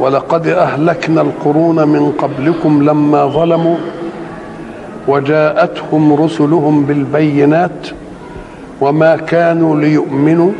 ولقد 0.00 0.46
أهلكنا 0.46 1.20
القرون 1.20 1.88
من 1.88 2.12
قبلكم 2.12 2.82
لما 2.82 3.26
ظلموا 3.26 3.76
وجاءتهم 5.08 6.12
رسلهم 6.12 6.84
بالبينات 6.84 7.88
وما 8.80 9.16
كانوا 9.16 9.80
ليؤمنوا 9.80 10.50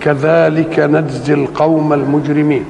كذلك 0.00 0.80
نجزي 0.80 1.34
القوم 1.34 1.92
المجرمين. 1.92 2.64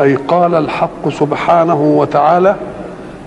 أي 0.00 0.14
قال 0.14 0.54
الحق 0.54 1.08
سبحانه 1.08 1.80
وتعالى 1.82 2.56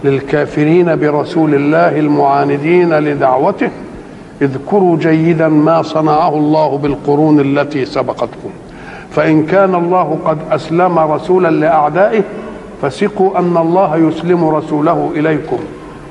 للكافرين 0.03 0.95
برسول 0.95 1.55
الله 1.55 1.99
المعاندين 1.99 2.93
لدعوته 2.93 3.69
اذكروا 4.41 4.97
جيدا 4.97 5.47
ما 5.47 5.81
صنعه 5.81 6.35
الله 6.37 6.77
بالقرون 6.77 7.39
التي 7.39 7.85
سبقتكم. 7.85 8.49
فإن 9.11 9.45
كان 9.45 9.75
الله 9.75 10.19
قد 10.25 10.37
أسلم 10.51 10.99
رسولا 10.99 11.47
لأعدائه 11.47 12.23
فثقوا 12.81 13.39
أن 13.39 13.57
الله 13.57 13.97
يسلم 13.97 14.49
رسوله 14.49 15.11
إليكم 15.15 15.59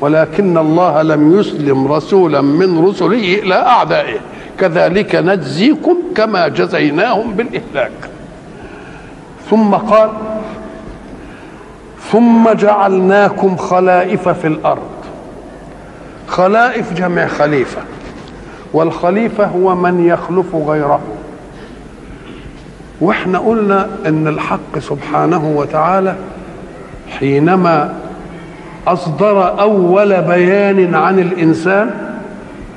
ولكن 0.00 0.58
الله 0.58 1.02
لم 1.02 1.40
يسلم 1.40 1.92
رسولا 1.92 2.40
من 2.40 2.84
رسله 2.84 3.38
إلى 3.42 3.54
أعدائه. 3.54 4.18
كذلك 4.58 5.14
نجزيكم 5.14 5.96
كما 6.16 6.48
جزيناهم 6.48 7.32
بالإهلاك. 7.32 7.92
ثم 9.50 9.74
قال 9.74 10.10
ثم 12.10 12.52
جعلناكم 12.52 13.56
خلائف 13.56 14.28
في 14.28 14.46
الأرض. 14.46 14.90
خلائف 16.26 16.92
جمع 16.92 17.26
خليفة 17.26 17.82
والخليفة 18.72 19.44
هو 19.44 19.74
من 19.74 20.06
يخلف 20.06 20.54
غيره. 20.54 21.00
وإحنا 23.00 23.38
قلنا 23.38 23.88
إن 24.06 24.28
الحق 24.28 24.78
سبحانه 24.78 25.52
وتعالى 25.56 26.16
حينما 27.18 27.94
أصدر 28.86 29.60
أول 29.60 30.22
بيان 30.22 30.94
عن 30.94 31.18
الإنسان 31.18 31.90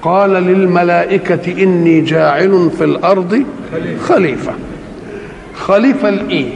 قال 0.02 0.30
للملائكة 0.30 1.64
إني 1.64 2.02
جاعل 2.02 2.72
في 2.78 2.84
الأرض 2.84 3.44
خليفة. 4.08 4.54
خليفة 5.56 6.10
الإيه؟ 6.10 6.50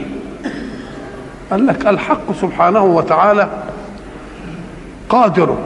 قال 1.50 1.66
لك 1.66 1.86
الحق 1.86 2.32
سبحانه 2.40 2.84
وتعالى 2.84 3.48
قادر 5.08 5.56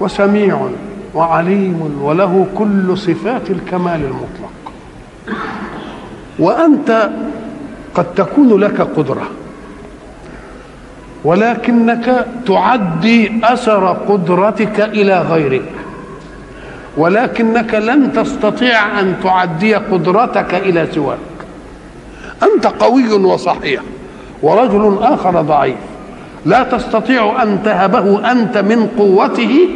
وسميع 0.00 0.68
وعليم 1.14 1.98
وله 2.02 2.46
كل 2.54 2.98
صفات 2.98 3.50
الكمال 3.50 4.00
المطلق. 4.04 4.65
وأنت 6.38 7.10
قد 7.94 8.14
تكون 8.14 8.60
لك 8.60 8.80
قدرة 8.80 9.26
ولكنك 11.24 12.26
تعدي 12.46 13.32
أثر 13.44 13.92
قدرتك 13.92 14.80
إلى 14.80 15.22
غيرك 15.22 15.70
ولكنك 16.96 17.74
لن 17.74 18.12
تستطيع 18.12 19.00
أن 19.00 19.14
تعدي 19.22 19.74
قدرتك 19.74 20.54
إلى 20.54 20.88
سواك. 20.94 21.18
أنت 22.42 22.66
قوي 22.66 23.12
وصحيح 23.12 23.82
ورجل 24.42 24.98
آخر 25.00 25.42
ضعيف 25.42 25.76
لا 26.46 26.62
تستطيع 26.62 27.42
أن 27.42 27.62
تهبه 27.64 28.32
أنت 28.32 28.58
من 28.58 28.88
قوته 28.98 29.68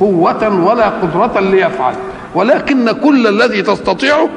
قوة 0.00 0.64
ولا 0.64 0.88
قدرة 0.88 1.40
ليفعل 1.40 1.94
ولكن 2.34 2.92
كل 2.92 3.26
الذي 3.26 3.62
تستطيعه 3.62 4.28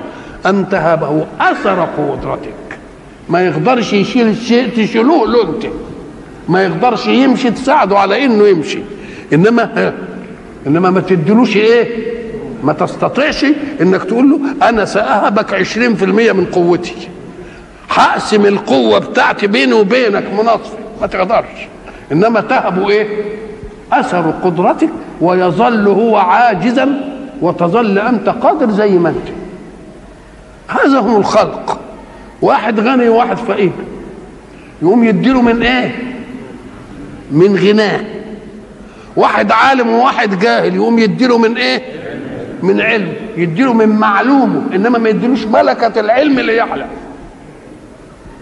أن 0.45 0.69
تهبه 0.69 1.25
أثر 1.39 1.87
قدرتك. 1.97 2.53
ما 3.29 3.41
يقدرش 3.45 3.93
يشيل 3.93 4.27
الشيء 4.27 4.69
تشيلوه 4.77 5.27
له 5.27 5.43
انت 5.43 5.65
ما 6.49 6.63
يقدرش 6.63 7.07
يمشي 7.07 7.51
تساعده 7.51 7.99
على 7.99 8.25
إنه 8.25 8.47
يمشي. 8.47 8.79
إنما 9.33 9.93
إنما 10.67 10.89
ما 10.89 10.99
تدلوش 11.01 11.57
إيه؟ 11.57 12.15
ما 12.63 12.73
تستطيعش 12.73 13.45
إنك 13.81 14.03
تقول 14.03 14.29
له 14.29 14.69
أنا 14.69 14.85
ساهبك 14.85 15.53
20% 15.53 16.33
من 16.33 16.45
قوتي. 16.51 16.95
هقسم 17.89 18.45
القوة 18.45 18.99
بتاعتي 18.99 19.47
بيني 19.47 19.73
وبينك 19.73 20.23
مناصفه 20.33 20.77
ما 21.01 21.07
تقدرش. 21.07 21.67
إنما 22.11 22.41
تهبه 22.41 22.89
إيه؟ 22.89 23.07
أثر 23.93 24.33
قدرتك 24.43 24.89
ويظل 25.21 25.87
هو 25.87 26.17
عاجزا 26.17 26.89
وتظل 27.41 27.99
أنت 27.99 28.29
قادر 28.29 28.71
زي 28.71 28.89
ما 28.89 29.09
أنت. 29.09 29.44
هذا 30.67 30.99
هم 30.99 31.15
الخلق. 31.15 31.79
واحد 32.41 32.79
غني 32.79 33.09
وواحد 33.09 33.37
فقير. 33.37 33.71
يقوم 34.81 35.03
يديله 35.03 35.41
من 35.41 35.63
إيه؟ 35.63 35.95
من 37.31 37.55
غناه 37.57 38.01
واحد 39.15 39.51
عالم 39.51 39.89
وواحد 39.89 40.39
جاهل 40.39 40.75
يقوم 40.75 40.99
يديله 40.99 41.37
من 41.37 41.57
إيه؟ 41.57 41.81
من 42.63 42.81
علم. 42.81 43.13
يديله 43.37 43.73
من 43.73 43.89
معلومه 43.89 44.61
إنما 44.75 44.99
ما 44.99 45.09
يديلوش 45.09 45.45
ملكة 45.45 45.99
العلم 45.99 46.39
اللي 46.39 46.53
يعلم. 46.53 46.87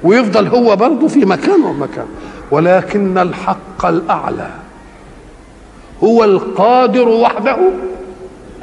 ويفضل 0.03 0.47
هو 0.47 0.75
برضه 0.75 1.07
في 1.07 1.25
مكانه 1.25 1.67
ومكان. 1.67 2.05
ولكن 2.51 3.17
الحق 3.17 3.85
الأعلى. 3.85 4.49
هو 6.03 6.23
القادر 6.23 7.07
وحده 7.07 7.57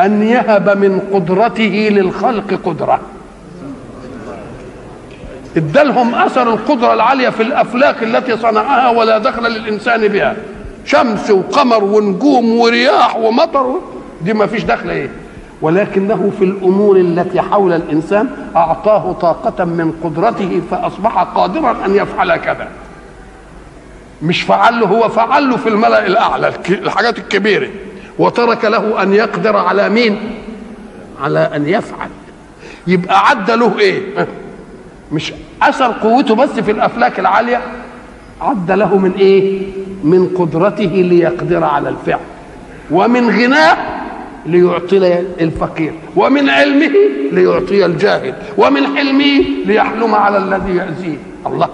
أن 0.01 0.23
يهب 0.23 0.79
من 0.79 1.01
قدرته 1.13 1.89
للخلق 1.93 2.61
قدرة. 2.65 3.01
ادالهم 5.57 6.15
اثر 6.15 6.43
القدرة 6.55 6.95
العالية 6.95 7.29
في 7.29 7.43
الافلاك 7.43 8.03
التي 8.03 8.37
صنعها 8.37 8.91
ولا 8.91 9.19
دخل 9.19 9.43
للإنسان 9.43 10.09
بها. 10.09 10.37
شمس 10.85 11.31
وقمر 11.31 11.85
ونجوم 11.85 12.59
ورياح 12.59 13.17
ومطر 13.17 13.75
دي 14.23 14.33
ما 14.33 14.47
فيش 14.47 14.65
دخل 14.65 14.91
إيه؟ 14.91 15.11
ولكنه 15.63 16.33
في 16.39 16.45
الأمور 16.45 16.97
التي 16.97 17.41
حول 17.41 17.73
الإنسان 17.73 18.29
أعطاه 18.57 19.13
طاقة 19.13 19.65
من 19.65 19.93
قدرته 20.05 20.61
فأصبح 20.71 21.23
قادرا 21.23 21.77
أن 21.87 21.95
يفعل 21.97 22.37
كذا. 22.37 22.69
مش 24.23 24.43
فعل 24.43 24.81
له 24.81 24.87
هو 24.87 25.09
فعل 25.09 25.51
له 25.51 25.57
في 25.57 25.69
الملأ 25.69 26.07
الأعلى 26.07 26.53
الحاجات 26.69 27.19
الكبيرة. 27.19 27.69
وترك 28.19 28.65
له 28.65 29.03
أن 29.03 29.15
يقدر 29.15 29.57
على 29.57 29.89
مين؟ 29.89 30.21
على 31.23 31.51
أن 31.57 31.69
يفعل. 31.69 32.09
يبقى 32.87 33.29
عد 33.29 33.51
له 33.51 33.79
إيه؟ 33.79 34.27
مش 35.13 35.33
أثر 35.63 35.93
قوته 36.03 36.35
بس 36.35 36.49
في 36.51 36.71
الأفلاك 36.71 37.19
العالية 37.21 37.61
عد 38.41 38.71
له 38.71 38.99
من 38.99 39.13
إيه؟ 39.19 39.63
من 40.05 40.27
قدرته 40.39 40.85
ليقدر 40.85 41.65
على 41.65 41.89
الفعل 41.89 42.21
ومن 42.91 43.31
غناه 43.31 43.77
ليعطي 44.47 45.21
الفقير 45.41 45.93
ومن 46.17 46.49
علمه 46.51 46.91
ليعطي 47.33 47.87
الجاهل 47.87 48.35
ومن 48.59 48.87
حلمه 48.97 49.45
ليحلم 49.67 50.15
على 50.15 50.39
الذي 50.39 50.77
يأذيه. 50.77 51.17
الله. 51.47 51.69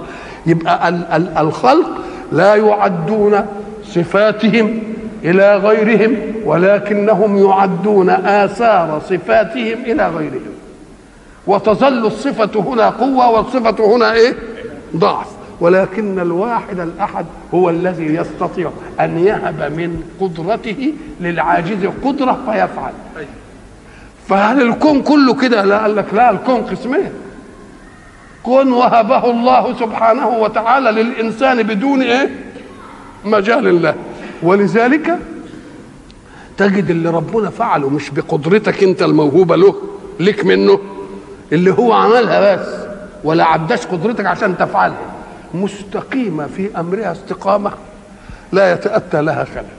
يبقى 0.47 0.89
ال- 0.89 1.07
ال- 1.13 1.39
الخلق 1.39 1.91
لا 2.33 2.55
يعدون 2.55 3.47
صفاتهم 3.85 4.79
إلى 5.25 5.57
غيرهم 5.57 6.17
ولكنهم 6.45 7.39
يعدون 7.51 8.11
آثار 8.11 9.03
صفاتهم 9.09 9.79
إلى 9.87 10.09
غيرهم. 10.09 10.56
وتظل 11.47 12.07
الصفة 12.07 12.61
هنا 12.61 12.89
قوة 12.91 13.31
والصفة 13.31 13.97
هنا 13.97 14.13
إيه؟ 14.13 14.37
ضعف. 14.97 15.27
ولكن 15.61 16.19
الواحد 16.19 16.81
الأحد 16.81 17.27
هو 17.55 17.71
الذي 17.71 18.05
يستطيع 18.05 18.71
أن 19.01 19.19
يهب 19.19 19.73
من 19.77 20.03
قدرته 20.21 20.93
للعاجز 21.21 21.87
قدرة 22.05 22.39
فيفعل. 22.47 22.93
فهل 24.29 24.63
الكون 24.63 25.03
كله 25.03 25.35
كده؟ 25.35 25.65
لا 25.65 25.83
قال 25.83 25.97
لك 25.97 26.15
لا 26.15 26.31
الكون 26.31 26.61
قسمين. 26.61 27.11
كون 28.43 28.73
وهبه 28.73 29.31
الله 29.31 29.75
سبحانه 29.81 30.29
وتعالى 30.29 30.91
للإنسان 30.91 31.63
بدون 31.63 32.03
إيه؟ 32.03 32.31
مجال 33.25 33.83
له. 33.83 33.95
ولذلك 34.43 35.19
تجد 36.57 36.91
اللي 36.91 37.11
ربنا 37.11 37.51
فعله 37.51 37.89
مش 37.91 38.11
بقدرتك 38.11 38.83
أنت 38.83 39.03
الموهوبة 39.03 39.57
له 39.57 39.75
لك 40.21 40.45
منه. 40.45 40.79
اللي 41.53 41.73
هو 41.73 41.93
عملها 41.93 42.57
بس 42.57 42.67
ولا 43.25 43.45
عداش 43.45 43.87
قدرتك 43.87 44.27
عشان 44.27 44.59
تفعلها 44.59 44.97
مستقيمة 45.55 46.47
في 46.47 46.69
أمرها 46.81 47.13
استقامة 47.13 47.71
لا 48.53 48.73
يتأتى 48.73 49.23
لها 49.23 49.45
خلل. 49.45 49.77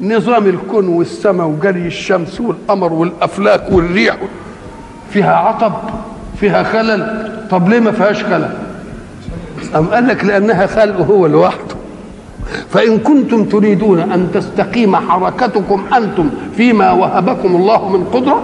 نظام 0.00 0.46
الكون 0.46 0.88
والسماء 0.88 1.46
وجري 1.46 1.86
الشمس 1.86 2.40
والقمر 2.40 2.92
والأفلاك 2.92 3.72
والريح 3.72 4.16
فيها 5.10 5.34
عطب 5.34 5.72
فيها 6.40 6.62
خلل. 6.62 7.30
طب 7.50 7.68
ليه 7.68 7.80
ما 7.80 7.92
فيهاش 7.92 8.24
خلل؟ 8.24 8.50
أم 9.76 9.86
قال 9.86 10.08
لك 10.08 10.24
لأنها 10.24 10.66
خلق 10.66 10.96
هو 11.06 11.26
لوحده. 11.26 11.74
فإن 12.70 12.98
كنتم 12.98 13.44
تريدون 13.44 14.00
أن 14.00 14.30
تستقيم 14.34 14.96
حركتكم 14.96 15.84
أنتم 15.96 16.30
فيما 16.56 16.90
وهبكم 16.90 17.56
الله 17.56 17.88
من 17.88 18.04
قدرة 18.04 18.42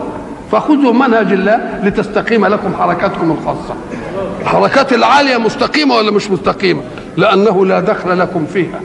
فخذوا 0.52 0.92
منهج 0.92 1.32
الله 1.32 1.80
لتستقيم 1.84 2.46
لكم 2.46 2.74
حركاتكم 2.74 3.30
الخاصة. 3.30 3.74
الحركات 4.40 4.92
العالية 4.92 5.36
مستقيمة 5.36 5.94
ولا 5.94 6.10
مش 6.10 6.30
مستقيمة؟ 6.30 6.82
لأنه 7.16 7.66
لا 7.66 7.80
دخل 7.80 8.18
لكم 8.18 8.46
فيها. 8.46 8.80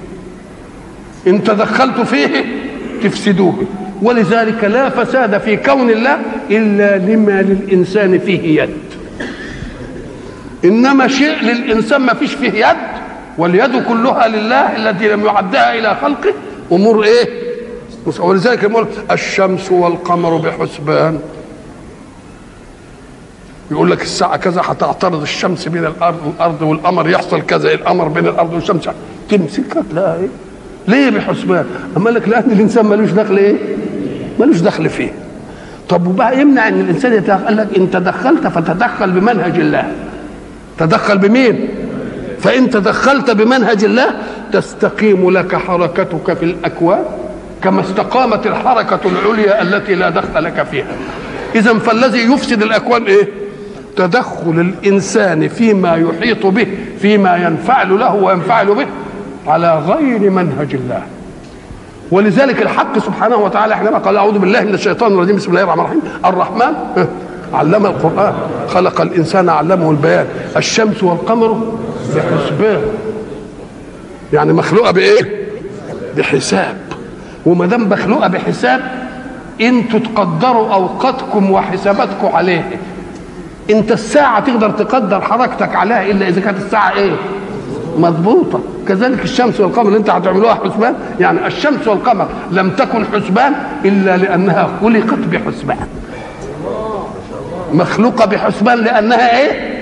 إن 1.28 1.44
تدخلت 1.44 2.02
فيه 2.02 2.46
تفسدوه. 3.04 3.64
ولذلك 4.02 4.64
لا 4.64 4.90
فساد 4.90 5.38
في 5.38 5.58
كون 5.58 5.90
الله 5.90 6.18
إلا 6.52 6.98
لما 6.98 7.42
للإنسان 7.42 8.20
فيه 8.20 8.62
يد. 8.62 8.70
إنما 10.66 11.08
شيء 11.08 11.42
للإنسان 11.42 12.02
ما 12.02 12.14
فيش 12.14 12.34
فيه 12.34 12.68
يد 12.68 12.78
واليد 13.38 13.84
كلها 13.84 14.28
لله 14.28 14.76
التي 14.76 15.08
لم 15.08 15.26
يعدها 15.26 15.80
إلى 15.80 15.98
خلقه. 16.02 16.34
أمور 16.72 17.04
إيه؟ 17.04 17.30
ولذلك 18.20 18.72
الشمس 19.12 19.72
والقمر 19.72 20.38
بحسبان. 20.38 21.20
يقول 23.72 23.92
لك 23.92 24.02
الساعة 24.02 24.38
كذا 24.38 24.62
هتعترض 24.66 25.22
الشمس 25.22 25.68
بين 25.68 25.86
الأرض 25.86 26.18
والأرض 26.26 26.62
والقمر 26.62 27.10
يحصل 27.10 27.42
كذا 27.42 27.74
القمر 27.74 28.08
بين 28.08 28.28
الأرض 28.28 28.54
والشمس. 28.54 28.90
تمسكها 29.30 29.84
لا. 29.94 30.16
إيه 30.16 30.28
ليه 30.88 31.10
بحسبان؟ 31.10 31.66
أما 31.98 32.10
لك 32.10 32.28
لأن 32.30 32.52
الإنسان 32.52 32.86
ملوش 32.86 33.12
دخل 33.12 33.38
إيه؟ 33.38 33.56
ملوش 34.40 34.60
دخل 34.60 34.90
فيه. 34.90 35.14
طب 35.90 36.08
وبقى 36.08 36.42
يمنع 36.42 36.68
إن 36.68 36.80
الإنسان 36.80 37.14
يتدخل؟ 37.14 37.46
قال 37.46 37.58
لك 37.58 37.68
إن 37.78 37.92
تدخلت 37.92 38.48
فتدخل 38.48 39.12
بمنهج 39.12 39.60
الله. 39.60 39.92
تدخل 40.78 41.18
بمين؟ 41.18 41.70
فإن 42.40 42.70
تدخلت 42.70 43.32
بمنهج 43.32 43.84
الله 43.84 44.06
تستقيم 44.54 45.32
لك 45.32 45.56
حركتك 45.56 46.34
في 46.34 46.46
الأكوان 46.46 47.04
كما 47.64 47.82
استقامت 47.82 48.48
الحركة 48.48 49.00
العليا 49.06 49.62
التي 49.62 49.96
لا 49.96 50.10
دخل 50.10 50.44
لك 50.44 50.64
فيها. 50.72 50.88
اذا 51.56 51.74
فالذي 51.74 52.20
يفسد 52.34 52.62
الأكوان 52.62 53.04
إيه؟ 53.04 53.41
تدخل 53.98 54.74
الإنسان 54.84 55.48
فيما 55.48 55.96
يحيط 55.96 56.46
به 56.46 56.68
فيما 57.00 57.38
ينفعل 57.38 58.00
له 58.00 58.16
وينفعل 58.16 58.76
به 58.76 58.86
على 59.48 59.80
غير 59.80 60.30
منهج 60.30 60.76
الله. 60.76 61.02
ولذلك 62.12 62.62
الحق 62.62 63.00
سبحانه 63.00 63.36
وتعالى 63.36 63.76
حينما 63.76 63.98
قال 63.98 64.18
أعوذ 64.18 64.40
بالله 64.40 64.62
من 64.62 64.74
الشيطان 64.74 65.14
الرجيم 65.14 65.36
بسم 65.36 65.50
الله 65.50 65.64
الرحمن 65.64 65.82
الرحيم 65.82 66.02
الرحمن 66.26 66.74
علم 67.54 67.86
القرآن 67.86 68.34
خلق 68.68 69.02
الإنسان 69.02 69.50
علمه 69.50 69.92
البيان. 69.92 70.26
الشمس 70.58 71.04
والقمر 71.04 71.78
بحسبان 72.16 72.82
يعني 74.34 74.54
مخلوقة 74.54 74.92
بإيه؟ 74.92 75.48
بحساب. 76.18 76.78
وما 77.46 77.66
دام 77.66 77.90
مخلوقة 77.90 78.28
بحساب 78.28 78.82
أنتوا 79.62 80.00
تقدروا 80.00 80.74
اوقاتكم 80.74 81.52
وحساباتكم 81.52 82.28
عليه 82.28 82.70
انت 83.72 83.92
الساعة 83.92 84.40
تقدر 84.46 84.70
تقدر 84.70 85.22
حركتك 85.22 85.76
عليها 85.76 86.12
إلا 86.12 86.28
إذا 86.28 86.42
كانت 86.42 86.58
الساعة 86.58 86.94
إيه؟ 86.96 87.12
مضبوطة. 87.98 88.60
كذلك 88.88 89.24
الشمس 89.24 89.60
والقمر 89.60 89.88
اللي 89.88 89.98
انت 89.98 90.10
هتعملوها 90.10 90.54
حسبان 90.54 90.96
يعني 91.20 91.48
الشمس 91.48 91.88
والقمر 91.88 92.28
لم 92.52 92.70
تكن 92.70 93.06
حسبان 93.06 93.54
إلا 93.86 94.18
لأنها 94.18 94.70
خلقت 94.82 95.20
بحسبان. 95.32 95.78
مخلوقة 97.74 98.26
بحسبان 98.26 98.78
لأنها 98.78 99.40
إيه؟ 99.40 99.82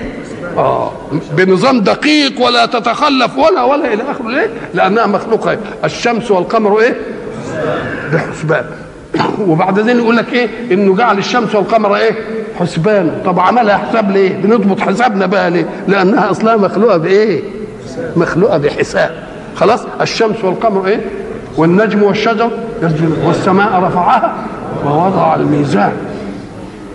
آه 0.56 0.92
بنظام 1.32 1.80
دقيق 1.80 2.40
ولا 2.40 2.66
تتخلف 2.66 3.38
ولا 3.38 3.62
ولا 3.62 3.92
إلى 3.92 4.02
اخره 4.10 4.28
ليه 4.28 4.50
لأنها 4.74 5.06
مخلوقة. 5.06 5.58
الشمس 5.84 6.30
والقمر 6.30 6.80
إيه؟ 6.80 6.96
بحسبان. 8.12 8.64
وبعد 9.48 9.78
ذلك 9.78 9.96
يقول 9.96 10.16
لك 10.16 10.32
إيه؟ 10.32 10.48
إنه 10.72 10.96
جعل 10.96 11.18
الشمس 11.18 11.54
والقمر 11.54 11.96
إيه؟ 11.96 12.12
حسبان. 12.60 13.12
طب 13.24 13.40
عملها 13.40 13.76
حساب 13.76 14.10
ليه؟ 14.10 14.36
بنضبط 14.36 14.80
حسابنا 14.80 15.26
بقى 15.26 15.50
ليه؟ 15.50 15.66
لأنها 15.88 16.30
أصلها 16.30 16.56
مخلوقة 16.56 16.96
بإيه؟ 16.96 17.42
مخلوقة 18.16 18.58
بحساب. 18.58 19.10
خلاص؟ 19.56 19.80
الشمس 20.00 20.44
والقمر 20.44 20.86
إيه؟ 20.86 21.00
والنجم 21.56 22.02
والشجر 22.02 22.50
والسماء 23.26 23.82
رفعها 23.82 24.34
ووضع 24.86 25.34
الميزان. 25.34 25.92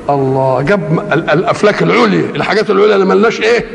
الله. 0.10 0.62
جاب 0.62 1.00
الأفلاك 1.14 1.84
العليا 1.84 2.26
الحاجات 2.36 2.70
العليا 2.70 2.96
اللي 2.96 3.06
ملناش 3.06 3.42
إيه؟ 3.42 3.66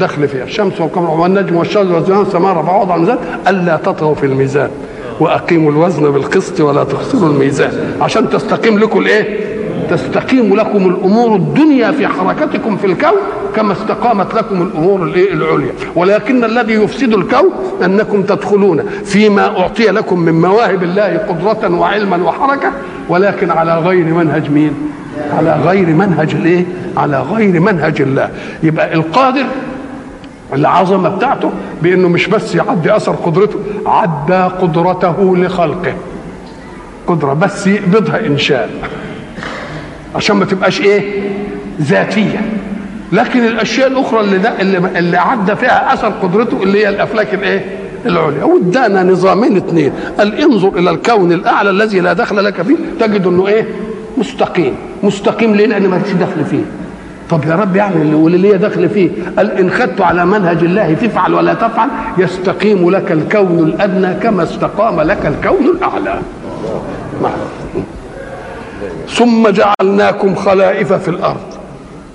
دخل 0.00 0.28
فيها. 0.28 0.44
الشمس 0.44 0.80
والقمر 0.80 1.10
والنجم 1.10 1.56
والشجر 1.56 2.04
والسماء 2.18 2.56
رفعها 2.56 2.76
ووضع 2.76 2.94
الميزان. 2.94 3.18
ألا 3.48 3.76
تطغوا 3.76 4.14
في 4.14 4.26
الميزان. 4.26 4.70
وأقيموا 5.20 5.70
الوزن 5.72 6.10
بالقسط 6.10 6.60
ولا 6.60 6.84
تخسروا 6.84 7.28
الميزان. 7.28 7.70
عشان 8.00 8.30
تستقيم 8.30 8.78
لكم 8.78 8.98
الإيه؟ 8.98 9.54
تستقيم 9.90 10.56
لكم 10.56 10.88
الأمور 10.88 11.36
الدنيا 11.36 11.90
في 11.90 12.06
حركتكم 12.08 12.76
في 12.76 12.86
الكون 12.86 13.18
كما 13.56 13.72
استقامت 13.72 14.34
لكم 14.34 14.62
الأمور 14.62 15.02
الإيه؟ 15.02 15.32
العليا. 15.32 15.72
ولكن 15.96 16.44
الذي 16.44 16.72
يفسد 16.72 17.12
الكون 17.14 17.50
أنكم 17.84 18.22
تدخلون 18.22 18.82
فيما 19.04 19.60
أعطي 19.60 19.84
لكم 19.86 20.20
من 20.20 20.40
مواهب 20.40 20.82
الله 20.82 21.16
قدرة 21.28 21.78
وعلما 21.78 22.16
وحركة 22.16 22.72
ولكن 23.08 23.50
على 23.50 23.78
غير 23.78 24.04
منهج 24.04 24.50
مين؟ 24.50 24.72
على 25.32 25.60
غير 25.66 25.86
منهج 25.86 26.34
الإيه؟ 26.34 26.64
على 26.96 27.24
غير 27.34 27.60
منهج 27.60 28.02
الله. 28.02 28.28
يبقى 28.62 28.94
القادر 28.94 29.44
العظمة 30.52 31.08
بتاعته 31.08 31.50
بأنه 31.82 32.08
مش 32.08 32.26
بس 32.26 32.54
يعدي 32.54 32.96
أثر 32.96 33.12
قدرته 33.12 33.58
عدى 33.86 34.54
قدرته 34.62 35.36
لخلقه. 35.36 35.94
قدرة 37.06 37.32
بس 37.32 37.66
يقبضها 37.66 38.26
انشاء 38.26 38.70
عشان 40.14 40.36
ما 40.36 40.44
تبقاش 40.44 40.80
إيه؟ 40.80 41.22
ذاتية. 41.80 42.40
لكن 43.12 43.46
الأشياء 43.46 43.88
الأخرى 43.88 44.20
اللي 44.20 44.38
ده 44.38 44.60
اللي, 44.60 44.98
اللي 44.98 45.16
عدى 45.16 45.56
فيها 45.56 45.94
أثر 45.94 46.08
قدرته 46.08 46.62
اللي 46.62 46.78
هي 46.78 46.88
الأفلاك 46.88 47.34
الإيه؟ 47.34 47.64
العليا. 48.06 48.44
وادانا 48.44 49.02
نظامين 49.02 49.56
اثنين 49.56 49.92
قال 50.18 50.40
انظر 50.40 50.78
إلى 50.78 50.90
الكون 50.90 51.32
الأعلى 51.32 51.70
الذي 51.70 52.00
لا 52.00 52.12
دخل 52.12 52.44
لك 52.44 52.62
فيه 52.62 52.76
تجد 53.00 53.26
إنه 53.26 53.48
إيه؟ 53.48 53.66
مستقيم. 54.16 54.74
مستقيم 55.02 55.54
ليه؟ 55.54 55.66
لأن 55.66 55.88
ما 55.88 55.98
دخل 55.98 56.44
فيه. 56.44 56.64
طب 57.34 57.44
يا 57.44 57.54
رب 57.54 57.76
يعني 57.76 58.02
اللي 58.02 58.14
واللي 58.14 58.38
ليه 58.38 58.56
دخل 58.56 58.88
فيه. 58.88 59.10
قال 59.36 59.50
إن 59.58 59.70
خدت 59.70 60.00
على 60.00 60.26
منهج 60.26 60.58
الله 60.58 60.94
تفعل 60.94 61.34
ولا 61.34 61.54
تفعل 61.54 61.88
يستقيم 62.18 62.90
لك 62.90 63.12
الكون 63.12 63.58
الأدنى 63.58 64.14
كما 64.14 64.42
استقام 64.42 65.00
لك 65.00 65.26
الكون 65.26 65.66
الأعلى. 65.76 66.18
ثم 69.08 69.48
جعلناكم 69.48 70.34
خلائف 70.34 70.92
في 70.92 71.08
الأرض. 71.08 71.40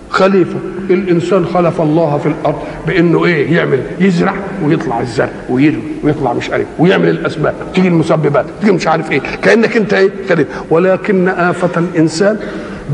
خليفة 0.10 0.56
الإنسان 0.90 1.46
خلف 1.46 1.82
الله 1.82 2.18
في 2.18 2.26
الأرض 2.26 2.58
بإنه 2.88 3.26
إيه؟ 3.26 3.56
يعمل 3.58 3.80
يزرع 4.00 4.34
ويطلع 4.64 5.00
الزرع 5.00 5.30
ويرمي 5.50 5.84
ويطلع 6.04 6.34
مش 6.34 6.50
عارف 6.50 6.66
ويعمل 6.80 7.10
الأسباب 7.10 7.54
تيجي 7.76 7.88
المسببات 7.88 8.46
تيجي 8.62 8.72
مش 8.72 8.88
عارف 8.88 9.12
إيه. 9.12 9.22
كأنك 9.42 9.78
أنت 9.78 9.94
إيه؟ 9.94 10.10
خليفه 10.30 10.64
ولكن 10.70 11.28
آفة 11.28 11.80
الإنسان 11.80 12.38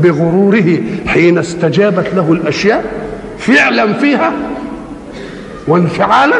بغروره 0.02 0.78
حين 1.06 1.38
استجابت 1.38 2.14
له 2.14 2.32
الأشياء 2.32 2.84
فعلا 3.38 3.92
فيها 3.92 4.32
وانفعالا 5.68 6.36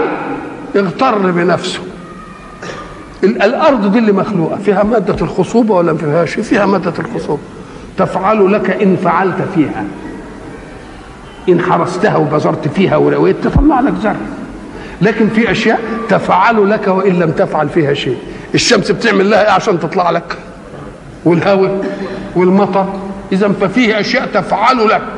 اغتر 0.77 1.31
بنفسه. 1.31 1.81
الأرض 3.25 3.93
دي 3.93 3.99
اللي 3.99 4.13
مخلوقة 4.13 4.59
فيها 4.65 4.83
مادة 4.83 5.17
الخصوبة 5.21 5.75
ولا 5.75 5.93
ما 5.93 5.99
فيهاش؟ 5.99 6.35
فيها 6.35 6.67
مادة 6.67 6.93
الخصوبة. 6.99 7.43
تفعل 7.99 8.53
لك 8.53 8.71
إن 8.83 8.97
فعلت 8.97 9.37
فيها. 9.55 9.85
إن 11.49 11.61
حرستها 11.61 12.17
وبذرت 12.17 12.69
فيها 12.69 12.97
ورويت 12.97 13.37
تطلع 13.45 13.81
لك 13.81 13.93
زرع. 14.03 14.17
لكن 15.03 15.29
في 15.29 15.51
أشياء 15.51 15.81
تفعل 16.09 16.71
لك 16.71 16.89
وإن 16.89 17.19
لم 17.19 17.31
تفعل 17.31 17.69
فيها 17.69 17.95
شيء. 17.95 18.17
الشمس 18.55 18.91
بتعمل 18.91 19.31
لها 19.31 19.45
إيه 19.45 19.51
عشان 19.51 19.81
تطلع 19.81 20.11
لك؟ 20.11 20.37
والهواء 21.25 21.85
والمطر 22.37 22.87
اذا 23.33 23.49
ففيه 23.49 24.01
أشياء 24.01 24.27
تفعل 24.27 24.89
لك 24.89 25.09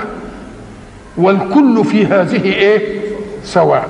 والكل 1.17 1.85
في 1.85 2.07
هذه 2.07 2.45
إيه؟ 2.45 3.01
سواء. 3.45 3.89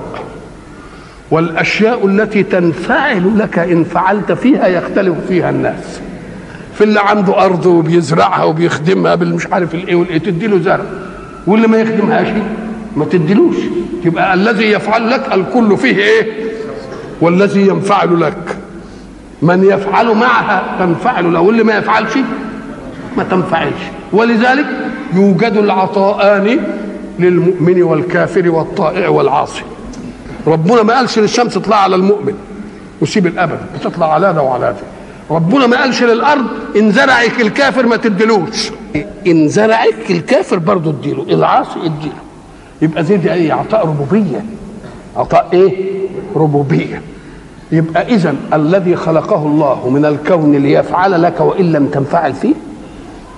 والأشياء 1.31 2.07
التي 2.07 2.43
تنفعل 2.43 3.39
لك 3.39 3.59
إن 3.59 3.83
فعلت 3.83 4.31
فيها 4.31 4.67
يختلف 4.67 5.15
فيها 5.27 5.49
الناس. 5.49 5.99
في 6.75 6.83
اللي 6.83 6.99
عنده 6.99 7.45
أرض 7.45 7.65
وبيزرعها 7.65 8.43
وبيخدمها 8.43 9.15
بالمش 9.15 9.47
عارف 9.47 9.75
الإيه 9.75 9.95
والإيه 9.95 10.17
تدي 10.17 10.47
له 10.47 10.59
زرع. 10.59 10.85
واللي 11.47 11.67
ما 11.67 11.77
يخدمهاش 11.77 12.27
ما 12.95 13.05
تديلوش. 13.05 13.55
يبقى 14.05 14.33
الذي 14.33 14.71
يفعل 14.71 15.09
لك 15.09 15.33
الكل 15.33 15.77
فيه 15.77 15.95
إيه؟ 15.97 16.31
والذي 17.21 17.67
ينفعل 17.67 18.21
لك. 18.21 18.57
من 19.41 19.63
يفعل 19.63 20.15
معها 20.15 20.63
تنفعل 20.79 21.33
له 21.33 21.39
واللي 21.39 21.63
ما 21.63 21.77
يفعلش 21.77 22.13
ما 23.17 23.23
تنفعلش. 23.23 23.81
ولذلك 24.13 24.65
يوجد 25.13 25.53
العطاءان 25.57 26.59
للمؤمن 27.19 27.83
والكافر 27.83 28.49
والطائع 28.49 29.09
والعاصي. 29.09 29.61
ربنا 30.47 30.83
ما 30.83 30.93
قالش 30.95 31.19
للشمس 31.19 31.57
اطلع 31.57 31.75
على 31.75 31.95
المؤمن 31.95 32.33
وسيب 33.01 33.27
الأبد 33.27 33.59
بتطلع 33.79 34.13
على 34.13 34.33
ده 34.33 34.41
وعلى 34.41 34.65
ده 34.65 35.35
ربنا 35.35 35.67
ما 35.67 35.81
قالش 35.81 36.03
للأرض 36.03 36.45
إن 36.75 36.91
زرعك 36.91 37.41
الكافر 37.41 37.85
ما 37.85 37.97
تدلوش 37.97 38.71
إن 39.27 39.47
زرعك 39.47 40.11
الكافر 40.11 40.57
برضه 40.59 40.89
اديله 40.91 41.23
العاصي 41.29 41.79
اديله 41.79 42.13
يبقى 42.81 43.03
زي 43.03 43.17
دي 43.17 43.33
إيه؟ 43.33 43.53
عطاء 43.53 43.87
ربوبية. 43.87 44.45
عطاء 45.17 45.47
إيه؟ 45.53 45.73
ربوبية. 46.35 47.01
يبقى 47.71 48.07
اذا 48.15 48.35
الذي 48.53 48.95
خلقه 48.95 49.45
الله 49.45 49.89
من 49.89 50.05
الكون 50.05 50.55
ليفعل 50.55 51.21
لك 51.23 51.39
وإن 51.41 51.71
لم 51.71 51.87
تنفعل 51.87 52.33
فيه 52.33 52.53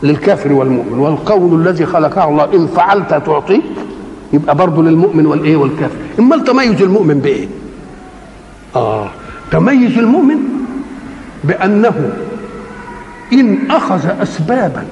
للكافر 0.03 0.53
والمؤمن 0.53 0.99
والقول 0.99 1.61
الذي 1.61 1.85
خلقه 1.85 2.29
الله 2.29 2.43
إن 2.53 2.67
فعلت 2.67 3.09
تعطيك 3.09 3.63
يبقى 4.33 4.55
برضه 4.55 4.83
للمؤمن 4.83 5.25
والإيه 5.25 5.55
والكافر. 5.55 5.95
امال 6.19 6.43
تميز 6.43 6.81
المؤمن 6.81 7.19
بإيه؟ 7.19 7.47
آه 8.75 9.09
تميز 9.51 9.97
المؤمن 9.97 10.37
بأنه 11.43 12.11
إن 13.33 13.71
أخذ 13.71 14.21
اسبابا 14.21 14.85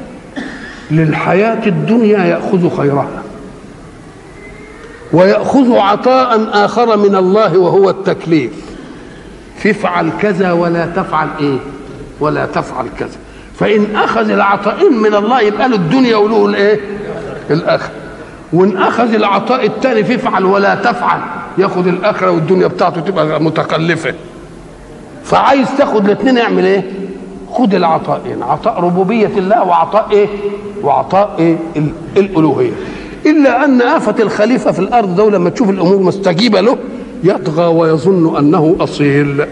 للحياة 0.92 1.68
الدنيا 1.68 2.26
يأخذ 2.26 2.78
خيرها 2.78 3.24
ويأخذ 5.14 5.76
عطاء 5.78 6.50
آخر 6.66 6.98
من 6.98 7.16
الله 7.16 7.58
وهو 7.58 7.90
التكليف. 7.90 8.52
فافعل 9.58 10.10
كذا 10.22 10.52
ولا 10.52 10.86
تفعل 10.86 11.28
إيه؟ 11.40 11.58
ولا 12.20 12.46
تفعل 12.46 12.86
كذا. 13.00 13.18
فإن 13.60 13.96
أخذ 13.96 14.30
العطاء 14.30 14.90
من 14.90 15.16
الله 15.16 15.42
يبقى 15.42 15.70
له 15.70 15.76
الدنيا 15.76 16.16
وله 16.16 16.46
الإيه؟ 16.46 16.80
الآخرة. 17.52 17.92
وإن 18.54 18.78
أخذ 18.78 19.14
العطاء 19.14 19.66
الثاني 19.66 20.04
فافعل 20.04 20.46
ولا 20.46 20.76
تفعل. 20.76 21.20
ياخذ 21.58 21.88
الآخرة 21.88 22.32
والدنيا 22.32 22.68
بتاعته 22.68 23.02
تبقى 23.02 23.42
متكلفه 23.42 24.14
فعايز 25.24 25.68
تاخد 25.78 26.06
الاثنين 26.06 26.38
اعمل 26.38 26.66
إيه؟ 26.66 26.84
خد 27.54 27.74
العطاءين 27.74 28.44
عطاء 28.44 28.80
ربوبية 28.84 29.32
الله 29.38 29.64
وعطاء 29.64 30.08
إيه؟ 30.12 30.28
وعطاء 30.84 31.36
إيه؟ 31.40 31.56
الألوهية. 32.18 32.72
إلا 33.26 33.66
أن 33.66 33.82
آفة 33.82 34.16
الخليفة 34.20 34.72
في 34.72 34.80
الأرض 34.80 35.16
ده 35.16 35.30
لما 35.30 35.50
تشوف 35.50 35.70
الأمور 35.70 35.98
مستجيبة 36.00 36.62
له 36.62 36.78
يطغى 37.24 37.66
ويظن 37.66 38.38
أنه 38.38 38.76
أصيل. 38.80 39.46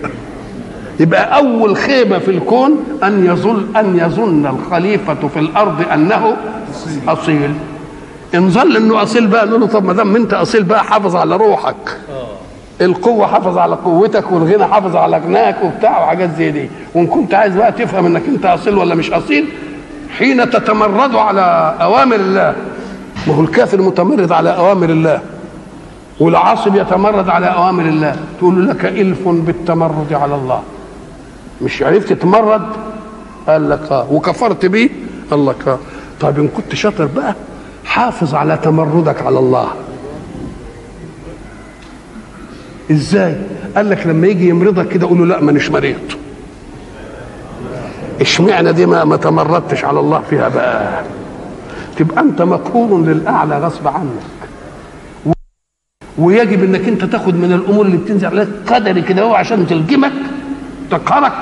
يبقى 0.99 1.35
أول 1.37 1.77
خيبه 1.77 2.19
في 2.19 2.31
الكون 2.31 2.71
أن 3.03 3.25
يظن 3.25 3.65
أن 3.77 3.99
يظن 3.99 4.45
الخليفة 4.45 5.27
في 5.33 5.39
الأرض 5.39 5.85
أنه 5.93 6.33
أصيل. 7.07 7.53
إن 8.35 8.49
ظل 8.49 8.77
إنه 8.77 9.03
أصيل 9.03 9.27
بقى 9.27 9.45
نقول 9.45 9.61
له 9.61 9.67
طب 9.67 9.85
ما 9.85 9.93
دام 9.93 10.15
أنت 10.15 10.33
أصيل 10.33 10.63
بقى 10.63 10.83
حافظ 10.83 11.15
على 11.15 11.35
روحك. 11.35 11.97
القوة 12.81 13.27
حافظ 13.27 13.57
على 13.57 13.75
قوتك 13.75 14.31
والغنى 14.31 14.65
حافظ 14.65 14.95
على 14.95 15.17
غناك 15.17 15.63
وبتاع 15.63 16.03
وحاجات 16.03 16.29
زي 16.37 16.51
دي. 16.51 16.69
وإن 16.95 17.07
كنت 17.07 17.33
عايز 17.33 17.55
بقى 17.55 17.71
تفهم 17.71 18.05
إنك 18.05 18.23
أنت 18.27 18.45
أصيل 18.45 18.77
ولا 18.77 18.95
مش 18.95 19.11
أصيل 19.11 19.45
حين 20.17 20.49
تتمرد 20.49 21.15
على 21.15 21.75
أوامر 21.81 22.15
الله. 22.15 22.55
ما 23.27 23.33
هو 23.33 23.41
الكافر 23.41 23.81
متمرد 23.81 24.31
على 24.31 24.49
أوامر 24.55 24.89
الله. 24.89 25.21
والعاصب 26.19 26.75
يتمرد 26.75 27.29
على 27.29 27.45
أوامر 27.45 27.83
الله. 27.85 28.15
تقول 28.39 28.67
لك 28.67 28.85
إلف 28.85 29.27
بالتمرد 29.27 30.13
على 30.13 30.35
الله. 30.35 30.61
مش 31.61 31.83
عرفت 31.83 32.13
تتمرد 32.13 32.67
قال 33.47 33.69
لك 33.69 33.91
آه. 33.91 34.07
وكفرت 34.13 34.65
بيه؟ 34.65 34.89
قال 35.31 35.45
لك 35.45 35.67
آه. 35.67 35.79
طيب 36.21 36.39
إن 36.39 36.47
كنت 36.47 36.75
شاطر 36.75 37.05
بقى 37.05 37.35
حافظ 37.85 38.35
على 38.35 38.57
تمردك 38.57 39.21
على 39.21 39.39
الله. 39.39 39.67
إزاي؟ 42.91 43.35
قال 43.75 43.89
لك 43.89 44.07
لما 44.07 44.27
يجي 44.27 44.49
يمرضك 44.49 44.87
كده 44.87 45.07
قول 45.07 45.17
له 45.19 45.25
لا 45.25 45.41
مانيش 45.41 45.71
مريض. 45.71 45.99
اشمعنى 48.21 48.73
دي 48.73 48.85
ما, 48.85 49.03
ما 49.03 49.15
تمردتش 49.15 49.85
على 49.85 49.99
الله 49.99 50.21
فيها 50.29 50.49
بقى؟ 50.49 51.03
تبقى 51.97 52.21
أنت 52.21 52.41
مقهور 52.41 53.01
للأعلى 53.01 53.57
غصب 53.59 53.87
عنك. 53.87 54.21
ويجب 56.17 56.63
إنك 56.63 56.87
أنت 56.87 57.03
تاخد 57.05 57.35
من 57.35 57.51
الأمور 57.53 57.85
اللي 57.85 57.97
بتنزل 57.97 58.27
عليك 58.27 58.47
قدري 58.67 59.01
كده 59.01 59.21
هو 59.21 59.33
عشان 59.35 59.67
تلجمك 59.67 60.11
تقهرك. 60.91 61.33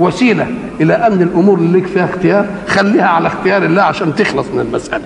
وسيلة 0.00 0.46
إلى 0.80 0.94
ان 0.94 1.22
الأمور 1.22 1.58
اللي 1.58 1.78
لك 1.78 1.86
فيها 1.86 2.04
اختيار 2.04 2.46
خليها 2.68 3.06
على 3.08 3.26
اختيار 3.26 3.62
الله 3.64 3.82
عشان 3.82 4.14
تخلص 4.14 4.46
من 4.54 4.60
المسألة. 4.60 5.04